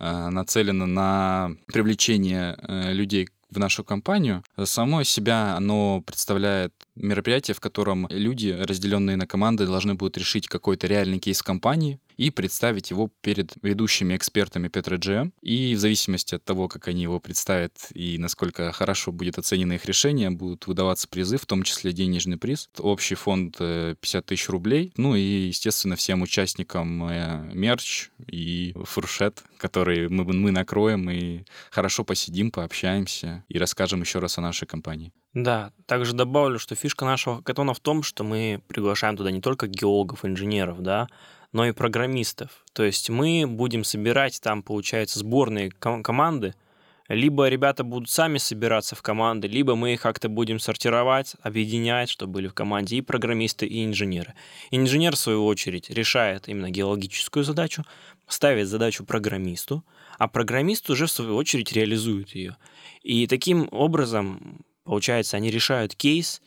нацелено 0.00 0.86
на 0.86 1.50
привлечение 1.66 2.56
э, 2.56 2.92
людей 2.92 3.28
в 3.50 3.58
нашу 3.58 3.84
компанию. 3.84 4.42
Само 4.64 5.02
себя 5.02 5.56
оно 5.56 6.02
представляет 6.06 6.72
мероприятие, 6.94 7.54
в 7.54 7.60
котором 7.60 8.06
люди, 8.10 8.48
разделенные 8.50 9.16
на 9.16 9.26
команды, 9.26 9.66
должны 9.66 9.94
будут 9.94 10.18
решить 10.18 10.46
какой-то 10.46 10.86
реальный 10.86 11.18
кейс 11.18 11.42
компании, 11.42 11.98
и 12.20 12.28
представить 12.28 12.90
его 12.90 13.10
перед 13.22 13.54
ведущими 13.62 14.14
экспертами 14.14 14.68
Петра 14.68 14.98
И 15.40 15.74
в 15.74 15.78
зависимости 15.78 16.34
от 16.34 16.44
того, 16.44 16.68
как 16.68 16.86
они 16.88 17.04
его 17.04 17.18
представят 17.18 17.72
и 17.94 18.18
насколько 18.18 18.72
хорошо 18.72 19.10
будет 19.10 19.38
оценено 19.38 19.72
их 19.72 19.86
решение, 19.86 20.28
будут 20.28 20.66
выдаваться 20.66 21.08
призы, 21.08 21.38
в 21.38 21.46
том 21.46 21.62
числе 21.62 21.94
денежный 21.94 22.36
приз. 22.36 22.68
Общий 22.78 23.14
фонд 23.14 23.56
50 23.56 23.96
э, 24.02 24.22
тысяч 24.22 24.50
рублей. 24.50 24.92
Ну 24.98 25.14
и, 25.14 25.46
естественно, 25.46 25.96
всем 25.96 26.20
участникам 26.20 27.04
э, 27.04 27.54
мерч 27.54 28.10
и 28.26 28.74
фуршет, 28.84 29.42
который 29.56 30.10
мы, 30.10 30.24
мы 30.24 30.50
накроем 30.50 31.08
и 31.08 31.44
хорошо 31.70 32.04
посидим, 32.04 32.50
пообщаемся 32.50 33.44
и 33.48 33.58
расскажем 33.58 34.02
еще 34.02 34.18
раз 34.18 34.36
о 34.36 34.42
нашей 34.42 34.68
компании. 34.68 35.14
Да, 35.32 35.72
также 35.86 36.12
добавлю, 36.12 36.58
что 36.58 36.74
фишка 36.74 37.06
нашего 37.06 37.36
хакатона 37.36 37.72
в 37.72 37.80
том, 37.80 38.02
что 38.02 38.24
мы 38.24 38.60
приглашаем 38.66 39.16
туда 39.16 39.30
не 39.30 39.40
только 39.40 39.68
геологов, 39.68 40.24
инженеров, 40.24 40.82
да, 40.82 41.06
но 41.52 41.66
и 41.66 41.72
программистов. 41.72 42.64
То 42.72 42.84
есть 42.84 43.10
мы 43.10 43.46
будем 43.46 43.84
собирать 43.84 44.40
там, 44.40 44.62
получается, 44.62 45.18
сборные 45.18 45.70
ком- 45.70 46.02
команды, 46.02 46.54
либо 47.08 47.48
ребята 47.48 47.82
будут 47.82 48.08
сами 48.08 48.38
собираться 48.38 48.94
в 48.94 49.02
команды, 49.02 49.48
либо 49.48 49.74
мы 49.74 49.94
их 49.94 50.00
как-то 50.00 50.28
будем 50.28 50.60
сортировать, 50.60 51.34
объединять, 51.42 52.08
чтобы 52.08 52.34
были 52.34 52.46
в 52.46 52.54
команде 52.54 52.96
и 52.96 53.00
программисты, 53.00 53.66
и 53.66 53.84
инженеры. 53.84 54.34
Инженер, 54.70 55.16
в 55.16 55.18
свою 55.18 55.44
очередь, 55.44 55.90
решает 55.90 56.48
именно 56.48 56.70
геологическую 56.70 57.44
задачу, 57.44 57.84
ставит 58.28 58.68
задачу 58.68 59.04
программисту, 59.04 59.84
а 60.18 60.28
программист 60.28 60.88
уже, 60.88 61.06
в 61.06 61.10
свою 61.10 61.34
очередь, 61.34 61.72
реализует 61.72 62.32
ее. 62.36 62.56
И 63.02 63.26
таким 63.26 63.68
образом, 63.72 64.64
получается, 64.84 65.36
они 65.36 65.50
решают 65.50 65.96
кейс, 65.96 66.40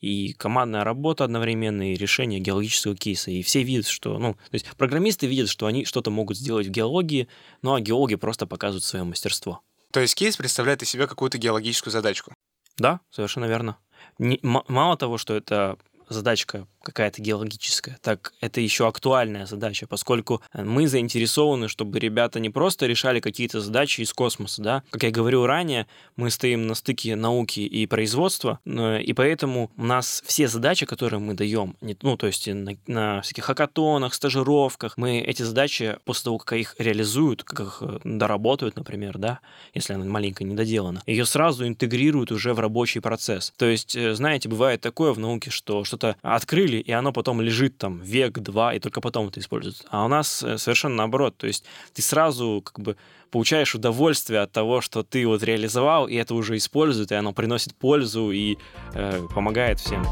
и 0.00 0.32
командная 0.34 0.84
работа 0.84 1.24
одновременно, 1.24 1.92
и 1.92 1.96
решение 1.96 2.40
геологического 2.40 2.96
кейса. 2.96 3.30
И 3.30 3.42
все 3.42 3.62
видят, 3.62 3.86
что... 3.86 4.18
Ну, 4.18 4.34
то 4.34 4.54
есть 4.54 4.66
программисты 4.76 5.26
видят, 5.26 5.48
что 5.48 5.66
они 5.66 5.84
что-то 5.84 6.10
могут 6.10 6.36
сделать 6.36 6.66
в 6.66 6.70
геологии, 6.70 7.28
ну 7.62 7.74
а 7.74 7.80
геологи 7.80 8.14
просто 8.14 8.46
показывают 8.46 8.84
свое 8.84 9.04
мастерство. 9.04 9.60
То 9.92 10.00
есть 10.00 10.14
кейс 10.14 10.36
представляет 10.36 10.82
из 10.82 10.90
себя 10.90 11.06
какую-то 11.06 11.38
геологическую 11.38 11.90
задачку? 11.90 12.34
Да, 12.76 13.00
совершенно 13.10 13.46
верно. 13.46 13.78
Не, 14.18 14.38
мало 14.42 14.96
того, 14.96 15.18
что 15.18 15.34
это 15.34 15.78
задачка 16.08 16.66
какая-то 16.88 17.20
геологическая, 17.22 17.98
так 18.02 18.32
это 18.40 18.60
еще 18.60 18.88
актуальная 18.88 19.46
задача, 19.46 19.86
поскольку 19.86 20.42
мы 20.54 20.88
заинтересованы, 20.88 21.68
чтобы 21.68 21.98
ребята 21.98 22.40
не 22.40 22.50
просто 22.50 22.86
решали 22.86 23.20
какие-то 23.20 23.60
задачи 23.60 24.00
из 24.00 24.12
космоса, 24.12 24.62
да. 24.62 24.82
Как 24.90 25.02
я 25.02 25.10
говорил 25.10 25.46
ранее, 25.46 25.86
мы 26.16 26.30
стоим 26.30 26.66
на 26.66 26.74
стыке 26.74 27.16
науки 27.16 27.60
и 27.60 27.86
производства, 27.86 28.60
и 28.66 29.12
поэтому 29.14 29.70
у 29.76 29.84
нас 29.84 30.22
все 30.26 30.48
задачи, 30.48 30.86
которые 30.86 31.20
мы 31.20 31.34
даем, 31.34 31.76
ну, 32.02 32.16
то 32.16 32.26
есть 32.26 32.46
на, 32.48 32.72
на 32.86 33.20
всяких 33.20 33.44
хакатонах, 33.44 34.14
стажировках, 34.14 34.96
мы 34.96 35.18
эти 35.20 35.42
задачи 35.42 35.96
после 36.04 36.24
того, 36.24 36.38
как 36.38 36.58
их 36.58 36.74
реализуют, 36.78 37.44
как 37.44 37.60
их 37.60 37.78
э, 37.82 37.98
доработают, 38.04 38.76
например, 38.76 39.18
да, 39.18 39.40
если 39.74 39.92
она 39.92 40.04
маленько 40.04 40.44
не 40.44 40.54
доделана, 40.54 41.02
ее 41.06 41.26
сразу 41.26 41.66
интегрируют 41.66 42.32
уже 42.32 42.54
в 42.54 42.60
рабочий 42.60 43.00
процесс. 43.00 43.52
То 43.56 43.66
есть, 43.66 43.94
э, 43.96 44.14
знаете, 44.14 44.48
бывает 44.48 44.80
такое 44.80 45.12
в 45.12 45.18
науке, 45.18 45.50
что 45.50 45.84
что-то 45.84 46.16
открыли, 46.22 46.77
и 46.80 46.92
оно 46.92 47.12
потом 47.12 47.40
лежит 47.40 47.78
там 47.78 48.00
век-два, 48.00 48.74
и 48.74 48.78
только 48.78 49.00
потом 49.00 49.28
это 49.28 49.40
используется. 49.40 49.84
А 49.90 50.04
у 50.04 50.08
нас 50.08 50.42
э, 50.42 50.58
совершенно 50.58 50.96
наоборот. 50.96 51.36
То 51.36 51.46
есть 51.46 51.64
ты 51.92 52.02
сразу 52.02 52.62
как 52.64 52.80
бы 52.80 52.96
получаешь 53.30 53.74
удовольствие 53.74 54.40
от 54.40 54.52
того, 54.52 54.80
что 54.80 55.02
ты 55.02 55.26
вот 55.26 55.42
реализовал, 55.42 56.08
и 56.08 56.14
это 56.14 56.34
уже 56.34 56.56
используют, 56.56 57.12
и 57.12 57.14
оно 57.14 57.32
приносит 57.32 57.74
пользу 57.74 58.30
и 58.30 58.56
э, 58.94 59.26
помогает 59.34 59.80
всем. 59.80 60.04